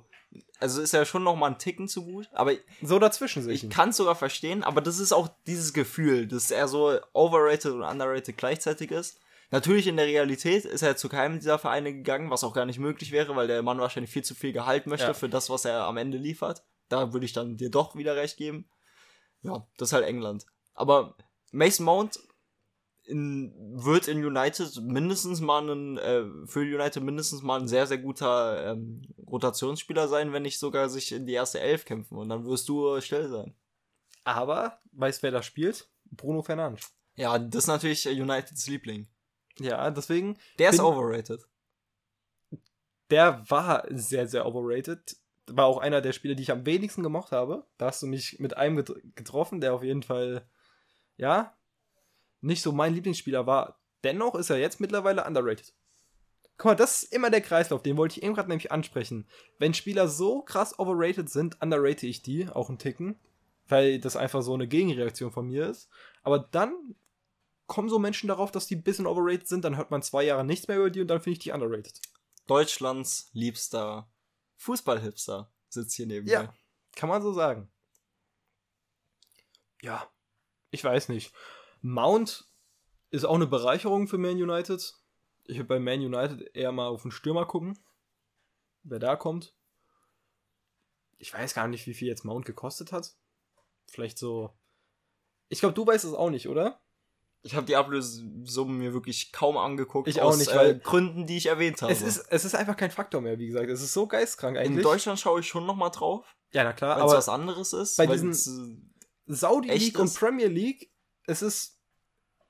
also 0.60 0.80
ist 0.80 0.92
ja 0.92 1.04
schon 1.04 1.24
noch 1.24 1.34
mal 1.34 1.48
ein 1.48 1.58
Ticken 1.58 1.88
zu 1.88 2.04
gut. 2.04 2.28
Aber 2.32 2.52
So 2.82 2.98
dazwischen 3.00 3.42
sehe 3.42 3.52
ich 3.52 3.64
ich 3.64 3.70
kann 3.70 3.88
es 3.90 3.96
sogar 3.96 4.14
verstehen. 4.14 4.62
Aber 4.62 4.80
das 4.80 4.98
ist 5.00 5.12
auch 5.12 5.28
dieses 5.46 5.72
Gefühl, 5.72 6.28
dass 6.28 6.50
er 6.52 6.68
so 6.68 6.98
overrated 7.12 7.72
und 7.72 7.82
underrated 7.82 8.36
gleichzeitig 8.36 8.92
ist. 8.92 9.20
Natürlich 9.50 9.86
in 9.88 9.96
der 9.96 10.06
Realität 10.06 10.64
ist 10.64 10.82
er 10.82 10.96
zu 10.96 11.08
keinem 11.08 11.38
dieser 11.38 11.58
Vereine 11.58 11.92
gegangen, 11.92 12.30
was 12.30 12.42
auch 12.44 12.54
gar 12.54 12.66
nicht 12.66 12.78
möglich 12.78 13.12
wäre, 13.12 13.36
weil 13.36 13.46
der 13.46 13.62
Mann 13.62 13.78
wahrscheinlich 13.78 14.10
viel 14.12 14.24
zu 14.24 14.34
viel 14.34 14.52
Gehalt 14.52 14.86
möchte 14.86 15.08
Ja. 15.08 15.14
für 15.14 15.28
das, 15.28 15.50
was 15.50 15.64
er 15.64 15.84
am 15.84 15.96
Ende 15.96 16.18
liefert. 16.18 16.64
Da 16.88 17.12
würde 17.12 17.26
ich 17.26 17.32
dann 17.32 17.56
dir 17.56 17.70
doch 17.70 17.96
wieder 17.96 18.16
recht 18.16 18.36
geben. 18.36 18.68
Ja, 19.42 19.66
das 19.78 19.88
ist 19.88 19.92
halt 19.92 20.06
England. 20.06 20.46
Aber 20.74 21.16
Mason 21.52 21.84
Mount 21.84 22.18
in, 23.04 23.52
wird 23.74 24.08
in 24.08 24.24
United 24.24 24.80
mindestens 24.82 25.40
mal 25.40 25.68
ein, 25.68 25.98
äh, 25.98 26.24
für 26.46 26.60
United 26.60 27.02
mindestens 27.02 27.42
mal 27.42 27.60
ein 27.60 27.68
sehr, 27.68 27.86
sehr 27.86 27.98
guter 27.98 28.72
ähm, 28.72 29.02
Rotationsspieler 29.26 30.08
sein, 30.08 30.32
wenn 30.32 30.42
nicht 30.42 30.58
sogar 30.58 30.88
sich 30.88 31.12
in 31.12 31.26
die 31.26 31.34
erste 31.34 31.60
Elf 31.60 31.84
kämpfen 31.84 32.16
und 32.16 32.30
dann 32.30 32.46
wirst 32.46 32.68
du 32.68 33.00
still 33.00 33.28
sein. 33.28 33.54
Aber, 34.24 34.80
weißt 34.92 35.22
wer 35.22 35.30
da 35.30 35.42
spielt? 35.42 35.88
Bruno 36.10 36.42
Fernandes. 36.42 36.94
Ja, 37.16 37.38
das 37.38 37.64
ist 37.64 37.68
natürlich 37.68 38.06
Uniteds 38.08 38.66
Liebling. 38.66 39.06
Ja, 39.58 39.90
deswegen. 39.90 40.38
Der 40.58 40.70
ist 40.70 40.80
overrated. 40.80 41.46
Der 43.10 43.48
war 43.48 43.84
sehr, 43.90 44.26
sehr 44.26 44.46
overrated. 44.46 45.16
War 45.46 45.66
auch 45.66 45.78
einer 45.78 46.00
der 46.00 46.12
Spieler, 46.12 46.34
die 46.34 46.42
ich 46.42 46.52
am 46.52 46.66
wenigsten 46.66 47.02
gemocht 47.02 47.32
habe. 47.32 47.66
Da 47.76 47.86
hast 47.86 48.02
du 48.02 48.06
mich 48.06 48.38
mit 48.38 48.56
einem 48.56 48.76
get 48.76 48.90
getroffen, 49.14 49.60
der 49.60 49.74
auf 49.74 49.82
jeden 49.82 50.02
Fall, 50.02 50.48
ja, 51.16 51.56
nicht 52.40 52.62
so 52.62 52.72
mein 52.72 52.94
Lieblingsspieler 52.94 53.46
war. 53.46 53.80
Dennoch 54.04 54.34
ist 54.34 54.50
er 54.50 54.58
jetzt 54.58 54.80
mittlerweile 54.80 55.24
underrated. 55.24 55.72
Guck 56.56 56.66
mal, 56.66 56.74
das 56.76 57.02
ist 57.02 57.12
immer 57.12 57.30
der 57.30 57.40
Kreislauf, 57.40 57.82
den 57.82 57.96
wollte 57.96 58.18
ich 58.18 58.22
eben 58.22 58.34
gerade 58.34 58.48
nämlich 58.48 58.70
ansprechen. 58.70 59.26
Wenn 59.58 59.74
Spieler 59.74 60.08
so 60.08 60.42
krass 60.42 60.78
overrated 60.78 61.28
sind, 61.28 61.60
underrate 61.60 62.06
ich 62.06 62.22
die 62.22 62.48
auch 62.48 62.68
einen 62.68 62.78
Ticken, 62.78 63.18
weil 63.66 63.98
das 63.98 64.16
einfach 64.16 64.42
so 64.42 64.54
eine 64.54 64.68
Gegenreaktion 64.68 65.32
von 65.32 65.46
mir 65.46 65.68
ist. 65.68 65.88
Aber 66.22 66.38
dann 66.38 66.94
kommen 67.66 67.88
so 67.88 67.98
Menschen 67.98 68.28
darauf, 68.28 68.52
dass 68.52 68.66
die 68.66 68.76
ein 68.76 68.82
bisschen 68.82 69.06
overrated 69.06 69.48
sind, 69.48 69.64
dann 69.64 69.76
hört 69.76 69.90
man 69.90 70.02
zwei 70.02 70.22
Jahre 70.22 70.44
nichts 70.44 70.68
mehr 70.68 70.76
über 70.78 70.90
die 70.90 71.00
und 71.00 71.08
dann 71.08 71.20
finde 71.20 71.38
ich 71.38 71.38
die 71.40 71.50
underrated. 71.50 72.00
Deutschlands 72.46 73.30
liebster 73.32 74.06
Fußballhipster 74.56 75.52
sitzt 75.68 75.94
hier 75.94 76.06
neben 76.06 76.26
Ja. 76.26 76.42
mir. 76.42 76.54
Kann 76.96 77.08
man 77.08 77.22
so 77.22 77.32
sagen. 77.32 77.70
Ja, 79.82 80.10
ich 80.70 80.82
weiß 80.82 81.08
nicht. 81.08 81.34
Mount 81.82 82.48
ist 83.10 83.24
auch 83.24 83.34
eine 83.34 83.46
Bereicherung 83.46 84.08
für 84.08 84.18
Man 84.18 84.40
United. 84.42 84.94
Ich 85.44 85.56
würde 85.56 85.68
bei 85.68 85.78
Man 85.78 86.00
United 86.00 86.54
eher 86.56 86.72
mal 86.72 86.86
auf 86.88 87.02
den 87.02 87.10
Stürmer 87.10 87.46
gucken, 87.46 87.78
wer 88.82 88.98
da 88.98 89.16
kommt. 89.16 89.54
Ich 91.18 91.32
weiß 91.32 91.54
gar 91.54 91.68
nicht, 91.68 91.86
wie 91.86 91.94
viel 91.94 92.08
jetzt 92.08 92.24
Mount 92.24 92.46
gekostet 92.46 92.92
hat. 92.92 93.16
Vielleicht 93.86 94.18
so. 94.18 94.56
Ich 95.48 95.60
glaube, 95.60 95.74
du 95.74 95.86
weißt 95.86 96.04
es 96.04 96.14
auch 96.14 96.30
nicht, 96.30 96.48
oder? 96.48 96.80
Ich 97.46 97.54
habe 97.54 97.66
die 97.66 97.76
Ablösesumme 97.76 98.72
mir 98.72 98.94
wirklich 98.94 99.30
kaum 99.30 99.56
angeguckt. 99.58 100.08
Ich 100.08 100.20
auch 100.22 100.28
aus, 100.30 100.38
nicht, 100.38 100.50
äh, 100.50 100.56
weil- 100.56 100.78
Gründen, 100.78 101.26
die 101.26 101.36
ich 101.36 101.46
erwähnt 101.46 101.80
habe. 101.82 101.92
Es 101.92 102.00
ist, 102.02 102.24
es 102.30 102.44
ist 102.44 102.54
einfach 102.54 102.76
kein 102.76 102.90
Faktor 102.90 103.20
mehr, 103.20 103.38
wie 103.38 103.46
gesagt. 103.46 103.68
Es 103.68 103.82
ist 103.82 103.92
so 103.92 104.06
geistkrank 104.06 104.56
In 104.56 104.62
eigentlich. 104.62 104.82
Deutschland 104.82 105.20
schaue 105.20 105.40
ich 105.40 105.46
schon 105.46 105.66
noch 105.66 105.76
mal 105.76 105.90
drauf, 105.90 106.24
ja, 106.52 106.64
na 106.64 106.72
klar, 106.72 106.96
es 106.96 107.02
aber 107.02 107.12
was 107.12 107.28
anderes 107.28 107.72
ist. 107.74 107.96
bei 107.98 108.06
diesen- 108.06 108.30
es, 108.30 108.46
äh, 108.48 108.76
Saudi 109.26 109.68
League 109.68 109.98
und. 109.98 110.14
Premier 110.14 110.46
League, 110.48 110.90
es 111.26 111.42
ist 111.42 111.78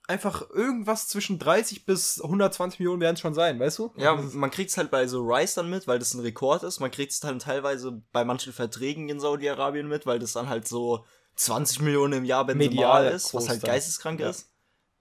einfach 0.07 0.48
irgendwas 0.50 1.09
zwischen 1.09 1.38
30 1.38 1.87
bis 1.87 2.20
120 2.22 2.78
Millionen 2.78 3.00
werden 3.00 3.14
es 3.14 3.20
schon 3.20 3.35
sein, 3.35 3.59
weißt 3.59 3.78
du? 3.78 3.90
Ja, 3.96 4.14
man 4.14 4.50
kriegt 4.50 4.70
es 4.70 4.76
halt 4.76 4.90
bei 4.90 5.07
so 5.07 5.22
Rice 5.22 5.54
dann 5.54 5.70
mit, 5.70 5.87
weil 5.88 5.98
das 5.98 6.12
ein 6.14 6.20
Rekord 6.20 6.62
ist. 6.62 6.78
Man 6.80 6.90
kriegt 6.90 7.11
es 7.12 7.20
dann 7.20 7.38
teilweise 7.38 8.02
bei 8.12 8.24
manchen 8.24 8.52
Verträgen 8.52 9.09
in 9.09 9.18
Saudi-Arabien 9.18 9.88
mit, 9.88 10.04
weil 10.07 10.18
das 10.18 10.33
dann 10.35 10.48
halt 10.50 10.68
so 10.68 11.04
20 11.37 11.80
Millionen 11.80 12.12
im 12.12 12.24
Jahr 12.24 12.44
Benzema 12.44 12.70
Medial 12.70 13.07
ist, 13.09 13.33
was 13.35 13.48
halt 13.48 13.62
geisteskrank 13.62 14.20
Ja. 14.20 14.28
ist. 14.30 14.50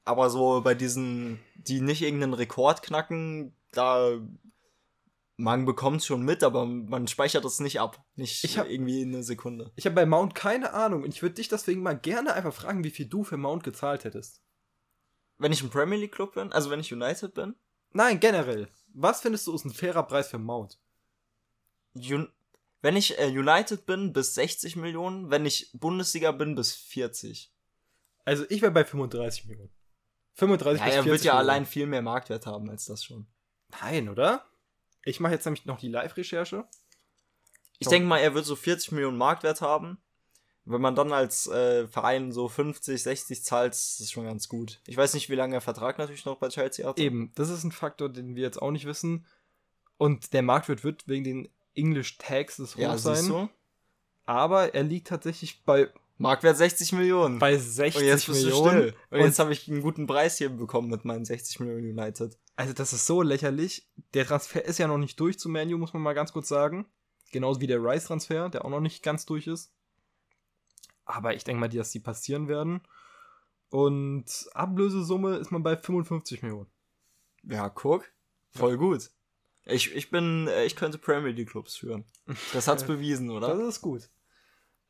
Aber 0.05 0.29
so 0.29 0.61
bei 0.61 0.75
diesen, 0.75 1.39
die 1.55 1.79
nicht 1.81 2.01
irgendeinen 2.01 2.33
Rekord 2.33 2.83
knacken, 2.83 3.55
da 3.71 4.19
man 5.37 5.65
bekommt 5.65 6.03
schon 6.03 6.21
mit, 6.23 6.43
aber 6.43 6.65
man 6.65 7.07
speichert 7.07 7.43
es 7.45 7.59
nicht 7.59 7.79
ab. 7.79 8.03
Nicht 8.15 8.43
Ich 8.43 8.57
hab- 8.57 8.69
irgendwie 8.69 9.01
in 9.01 9.13
eine 9.13 9.23
Sekunde. 9.23 9.71
ich 9.75 9.85
habe 9.85 9.95
bei 9.95 10.05
Mount 10.05 10.35
keine 10.35 10.73
Ahnung 10.73 11.03
und 11.03 11.09
ich 11.13 11.21
würde 11.21 11.35
dich 11.35 11.47
deswegen 11.47 11.81
mal 11.81 11.97
gerne 11.97 12.33
einfach 12.33 12.53
fragen, 12.53 12.83
wie 12.83 12.91
viel 12.91 13.07
du 13.07 13.23
für 13.23 13.37
Mount 13.37 13.63
gezahlt 13.63 14.03
hättest. 14.03 14.41
Wenn 15.39 15.51
ich 15.51 15.63
ein 15.63 15.69
Premier 15.71 15.97
League 15.97 16.11
Club 16.13 16.35
bin, 16.35 16.51
also 16.53 16.69
wenn 16.69 16.79
ich 16.79 16.93
United 16.93 17.33
bin, 17.33 17.55
Nein, 17.95 18.19
generell. 18.19 18.67
Was 18.93 19.21
findest 19.21 19.45
du 19.47 19.53
ist 19.53 19.65
ein 19.65 19.73
fairer 19.73 20.03
Preis 20.03 20.27
für 20.27 20.39
Mount? 20.39 20.79
Un 21.95 22.29
wenn 22.81 22.95
ich 22.97 23.17
äh, 23.17 23.27
United 23.27 23.85
bin, 23.85 24.11
bis 24.13 24.33
60 24.35 24.75
Millionen, 24.75 25.29
wenn 25.29 25.45
ich 25.45 25.69
Bundesliga 25.73 26.31
bin, 26.33 26.53
bis 26.55 26.73
40. 26.73 27.49
Also 28.25 28.45
ich 28.49 28.61
wäre 28.61 28.71
bei 28.73 28.83
35 28.83 29.45
Millionen. 29.45 29.71
35 30.35 30.79
Ja, 30.79 30.85
bis 30.85 30.95
er 30.95 31.03
40 31.03 31.11
wird 31.11 31.23
ja 31.23 31.33
Millionen. 31.33 31.49
allein 31.49 31.65
viel 31.65 31.85
mehr 31.87 32.01
Marktwert 32.01 32.45
haben 32.45 32.69
als 32.69 32.85
das 32.85 33.03
schon. 33.03 33.27
Nein, 33.81 34.09
oder? 34.09 34.45
Ich 35.05 35.19
mache 35.19 35.33
jetzt 35.33 35.45
nämlich 35.45 35.65
noch 35.65 35.79
die 35.79 35.89
Live-Recherche. 35.89 36.65
Ich 37.79 37.87
denke 37.87 38.07
mal, 38.07 38.19
er 38.19 38.33
wird 38.33 38.45
so 38.45 38.55
40 38.55 38.93
Millionen 38.93 39.17
Marktwert 39.17 39.61
haben. 39.61 39.97
Wenn 40.65 40.79
man 40.79 40.95
dann 40.95 41.11
als 41.11 41.47
äh, 41.47 41.87
Verein 41.89 42.31
so 42.31 42.47
50, 42.47 43.01
60 43.03 43.43
zahlt, 43.43 43.73
ist 43.73 43.99
das 43.99 44.09
schon 44.11 44.23
ganz 44.23 44.47
gut. 44.47 44.79
Ich 44.87 44.95
weiß 44.95 45.13
nicht, 45.13 45.29
wie 45.29 45.35
lange 45.35 45.51
der 45.51 45.61
Vertrag 45.61 45.97
natürlich 45.97 46.23
noch 46.23 46.37
bei 46.37 46.47
Chelsea 46.47 46.87
hat. 46.87 46.97
Eben, 46.99 47.33
das 47.35 47.49
ist 47.49 47.65
ein 47.65 47.73
Faktor, 47.73 48.07
den 48.07 48.35
wir 48.35 48.43
jetzt 48.43 48.61
auch 48.61 48.71
nicht 48.71 48.85
wissen. 48.85 49.25
Und 49.97 50.31
der 50.31 50.41
Marktwert 50.41 50.85
wird 50.85 51.05
wegen 51.07 51.25
den 51.25 51.49
English 51.75 52.17
Taxes 52.17 52.75
hoch 52.75 52.79
Ja, 52.79 52.97
sein. 52.97 53.49
Aber 54.25 54.73
er 54.73 54.83
liegt 54.83 55.07
tatsächlich 55.07 55.65
bei, 55.65 55.89
Marktwert 56.23 56.57
60 56.57 56.93
Millionen. 56.93 57.37
bei 57.39 57.57
60 57.57 58.01
und 58.01 58.07
jetzt 58.07 58.25
bist 58.27 58.43
Millionen. 58.43 58.75
du 58.75 58.81
still. 58.87 58.95
Und, 59.11 59.19
Und- 59.19 59.25
jetzt 59.25 59.39
habe 59.39 59.53
ich 59.53 59.69
einen 59.69 59.81
guten 59.81 60.07
Preis 60.07 60.37
hier 60.37 60.49
bekommen 60.49 60.89
mit 60.89 61.05
meinen 61.05 61.25
60 61.25 61.59
Millionen 61.59 61.97
United. 61.99 62.37
Also 62.55 62.73
das 62.73 62.93
ist 62.93 63.05
so 63.05 63.21
lächerlich. 63.21 63.87
Der 64.13 64.25
Transfer 64.25 64.63
ist 64.65 64.79
ja 64.79 64.87
noch 64.87 64.97
nicht 64.97 65.19
durch 65.19 65.37
zu 65.37 65.49
Manu, 65.49 65.77
muss 65.77 65.93
man 65.93 66.01
mal 66.01 66.13
ganz 66.13 66.33
kurz 66.33 66.47
sagen. 66.47 66.85
Genauso 67.31 67.61
wie 67.61 67.67
der 67.67 67.79
Rice-Transfer, 67.83 68.49
der 68.49 68.63
auch 68.65 68.69
noch 68.69 68.79
nicht 68.79 69.03
ganz 69.03 69.25
durch 69.25 69.47
ist. 69.47 69.71
Aber 71.05 71.33
ich 71.35 71.43
denke 71.43 71.59
mal, 71.59 71.67
dass 71.69 71.91
die 71.91 71.99
passieren 71.99 72.47
werden. 72.47 72.81
Und 73.69 74.25
Ablösesumme 74.53 75.37
ist 75.37 75.51
man 75.51 75.63
bei 75.63 75.75
55 75.75 76.43
Millionen. 76.43 76.69
Ja, 77.43 77.69
guck. 77.69 78.05
Voll 78.51 78.77
gut. 78.77 79.09
Ich, 79.65 79.93
ich 79.95 80.11
bin, 80.11 80.47
äh, 80.47 80.65
ich 80.65 80.75
könnte 80.75 80.97
Premier 80.97 81.31
League 81.31 81.49
Clubs 81.49 81.75
führen. 81.75 82.05
Das 82.53 82.67
hat's 82.67 82.83
bewiesen, 82.87 83.29
oder? 83.31 83.47
Das 83.55 83.67
ist 83.67 83.81
gut. 83.81 84.09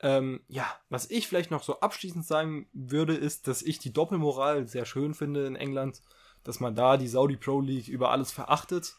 Ähm, 0.03 0.41
ja, 0.49 0.67
was 0.89 1.09
ich 1.09 1.29
vielleicht 1.29 1.49
noch 1.49 1.63
so 1.63 1.79
abschließend 1.79 2.25
sagen 2.25 2.67
würde, 2.73 3.15
ist, 3.15 3.47
dass 3.47 3.61
ich 3.61 3.79
die 3.79 3.93
Doppelmoral 3.93 4.67
sehr 4.67 4.83
schön 4.83 5.13
finde 5.13 5.47
in 5.47 5.55
England, 5.55 6.01
dass 6.43 6.59
man 6.59 6.75
da 6.75 6.97
die 6.97 7.07
Saudi 7.07 7.37
Pro 7.37 7.61
League 7.61 7.87
über 7.87 8.11
alles 8.11 8.33
verachtet. 8.33 8.95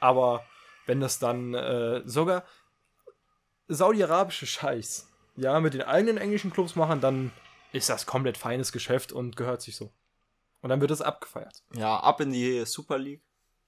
Aber 0.00 0.44
wenn 0.84 1.00
das 1.00 1.20
dann 1.20 1.54
äh, 1.54 2.02
sogar 2.06 2.44
saudi-arabische 3.68 4.46
Scheiß, 4.46 5.08
ja, 5.36 5.60
mit 5.60 5.74
den 5.74 5.82
eigenen 5.82 6.18
englischen 6.18 6.52
Clubs 6.52 6.74
machen, 6.74 7.00
dann 7.00 7.30
ist 7.72 7.88
das 7.88 8.04
komplett 8.04 8.36
feines 8.36 8.72
Geschäft 8.72 9.12
und 9.12 9.36
gehört 9.36 9.62
sich 9.62 9.76
so. 9.76 9.92
Und 10.60 10.70
dann 10.70 10.80
wird 10.80 10.90
es 10.90 11.02
abgefeiert. 11.02 11.62
Ja, 11.72 12.00
ab 12.00 12.20
in 12.20 12.32
die 12.32 12.64
Super 12.66 12.98
League. 12.98 13.22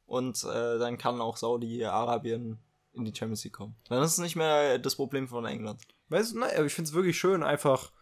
Und 0.06 0.42
äh, 0.42 0.78
dann 0.78 0.98
kann 0.98 1.20
auch 1.20 1.36
Saudi-Arabien 1.36 2.58
in 2.94 3.04
die 3.04 3.14
Champions 3.14 3.44
League 3.44 3.52
kommen. 3.54 3.76
Dann 3.88 4.02
ist 4.02 4.12
es 4.12 4.18
nicht 4.18 4.36
mehr 4.36 4.78
das 4.78 4.96
Problem 4.96 5.28
von 5.28 5.44
England. 5.44 5.82
Weißt 6.08 6.34
du, 6.34 6.38
naja, 6.40 6.64
ich 6.64 6.72
finde 6.74 6.88
es 6.88 6.94
wirklich 6.94 7.18
schön, 7.18 7.42
einfach, 7.42 7.92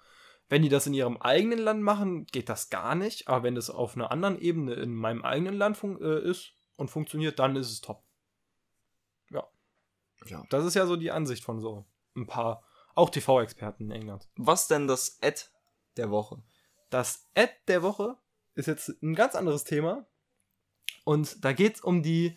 wenn 0.49 0.63
die 0.63 0.69
das 0.69 0.87
in 0.87 0.95
ihrem 0.95 1.17
eigenen 1.17 1.59
Land 1.59 1.83
machen, 1.83 2.27
geht 2.27 2.49
das 2.49 2.71
gar 2.71 2.95
nicht. 2.95 3.29
Aber 3.29 3.43
wenn 3.45 3.55
das 3.55 3.71
auf 3.71 3.97
einer 3.97 4.11
anderen 4.11 4.39
Ebene 4.39 4.75
in 4.75 4.95
meinem 4.95 5.23
eigenen 5.23 5.55
Land 5.55 5.83
äh, 5.83 6.21
ist 6.29 6.53
und 6.77 6.91
funktioniert, 6.91 7.39
dann 7.39 7.57
ist 7.57 7.71
es 7.71 7.81
top. 7.81 8.03
Ja, 9.31 9.47
Ja. 10.27 10.45
das 10.51 10.65
ist 10.65 10.75
ja 10.75 10.87
so 10.87 10.97
die 10.97 11.11
Ansicht 11.11 11.45
von 11.45 11.61
so 11.61 11.87
ein 12.17 12.27
paar, 12.27 12.63
auch 12.95 13.09
TV-Experten 13.11 13.85
in 13.85 13.91
England. 13.91 14.29
Was 14.37 14.69
denn 14.69 14.87
das 14.87 15.19
Ad 15.23 15.43
der 15.97 16.11
Woche? 16.11 16.43
Das 16.91 17.27
Ad 17.35 17.53
der 17.69 17.83
Woche 17.83 18.19
ist 18.55 18.67
jetzt 18.67 18.89
ein 19.03 19.15
ganz 19.15 19.35
anderes 19.35 19.65
Thema. 19.65 20.07
Und 21.05 21.43
da 21.45 21.53
geht 21.53 21.77
es 21.77 21.81
um 21.81 22.03
die 22.03 22.37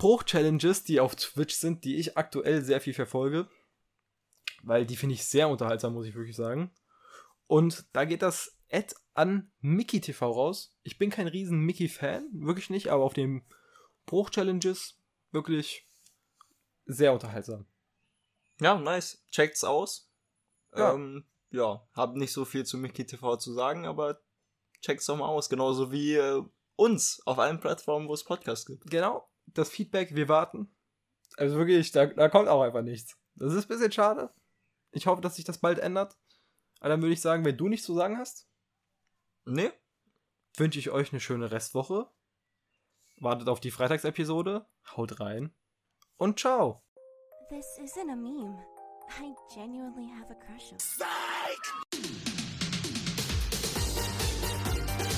Bruch-Challenges, 0.00 0.82
die 0.84 0.98
auf 0.98 1.14
Twitch 1.14 1.54
sind, 1.56 1.84
die 1.84 1.96
ich 1.96 2.16
aktuell 2.16 2.64
sehr 2.64 2.80
viel 2.80 2.94
verfolge. 2.94 3.46
Weil 4.62 4.86
die 4.86 4.96
finde 4.96 5.14
ich 5.14 5.26
sehr 5.26 5.48
unterhaltsam, 5.48 5.92
muss 5.92 6.06
ich 6.06 6.14
wirklich 6.14 6.36
sagen. 6.36 6.70
Und 7.46 7.84
da 7.92 8.06
geht 8.06 8.22
das 8.22 8.58
Ad 8.72 8.94
an 9.12 9.52
Mickey 9.60 10.00
TV 10.00 10.30
raus. 10.30 10.74
Ich 10.84 10.96
bin 10.96 11.10
kein 11.10 11.26
riesen 11.26 11.60
Mickey-Fan, 11.60 12.30
wirklich 12.32 12.70
nicht, 12.70 12.88
aber 12.88 13.04
auf 13.04 13.12
den 13.12 13.44
Bruch-Challenges 14.06 14.98
wirklich 15.32 15.86
sehr 16.86 17.12
unterhaltsam. 17.12 17.66
Ja, 18.58 18.78
nice. 18.78 19.22
Checkt's 19.30 19.64
aus. 19.64 20.10
Ja. 20.74 20.94
Ähm, 20.94 21.26
ja, 21.50 21.86
hab 21.92 22.16
nicht 22.16 22.32
so 22.32 22.46
viel 22.46 22.64
zu 22.64 22.78
Mickey 22.78 23.04
TV 23.04 23.36
zu 23.36 23.52
sagen, 23.52 23.84
aber 23.84 24.18
checkt's 24.80 25.04
doch 25.04 25.16
mal 25.16 25.28
aus. 25.28 25.50
Genauso 25.50 25.92
wie 25.92 26.14
äh, 26.14 26.42
uns 26.76 27.20
auf 27.26 27.38
allen 27.38 27.60
Plattformen, 27.60 28.08
wo 28.08 28.14
es 28.14 28.24
Podcasts 28.24 28.64
gibt. 28.64 28.88
Genau, 28.90 29.29
das 29.54 29.70
Feedback, 29.70 30.14
wir 30.14 30.28
warten. 30.28 30.74
Also 31.36 31.56
wirklich, 31.56 31.92
da, 31.92 32.06
da 32.06 32.28
kommt 32.28 32.48
auch 32.48 32.62
einfach 32.62 32.82
nichts. 32.82 33.16
Das 33.34 33.52
ist 33.52 33.64
ein 33.64 33.68
bisschen 33.68 33.92
schade. 33.92 34.30
Ich 34.92 35.06
hoffe, 35.06 35.22
dass 35.22 35.36
sich 35.36 35.44
das 35.44 35.58
bald 35.58 35.78
ändert. 35.78 36.16
Aber 36.80 36.88
dann 36.90 37.02
würde 37.02 37.12
ich 37.12 37.20
sagen, 37.20 37.44
wenn 37.44 37.56
du 37.56 37.68
nichts 37.68 37.86
zu 37.86 37.94
sagen 37.94 38.18
hast, 38.18 38.48
Nee? 39.44 39.72
wünsche 40.56 40.78
ich 40.78 40.90
euch 40.90 41.12
eine 41.12 41.20
schöne 41.20 41.50
Restwoche. 41.50 42.10
Wartet 43.16 43.48
auf 43.48 43.60
die 43.60 43.70
Freitagsepisode. 43.70 44.66
Haut 44.96 45.20
rein. 45.20 45.54
Und 46.16 46.38
ciao. 46.38 46.82
This 47.48 47.66
isn't 47.78 48.10
a 48.10 48.16
meme. 48.16 48.58
I 49.20 49.34
genuinely 49.52 50.08
have 50.08 50.30
a 50.30 50.34
crush 50.34 50.72
on. 50.72 51.99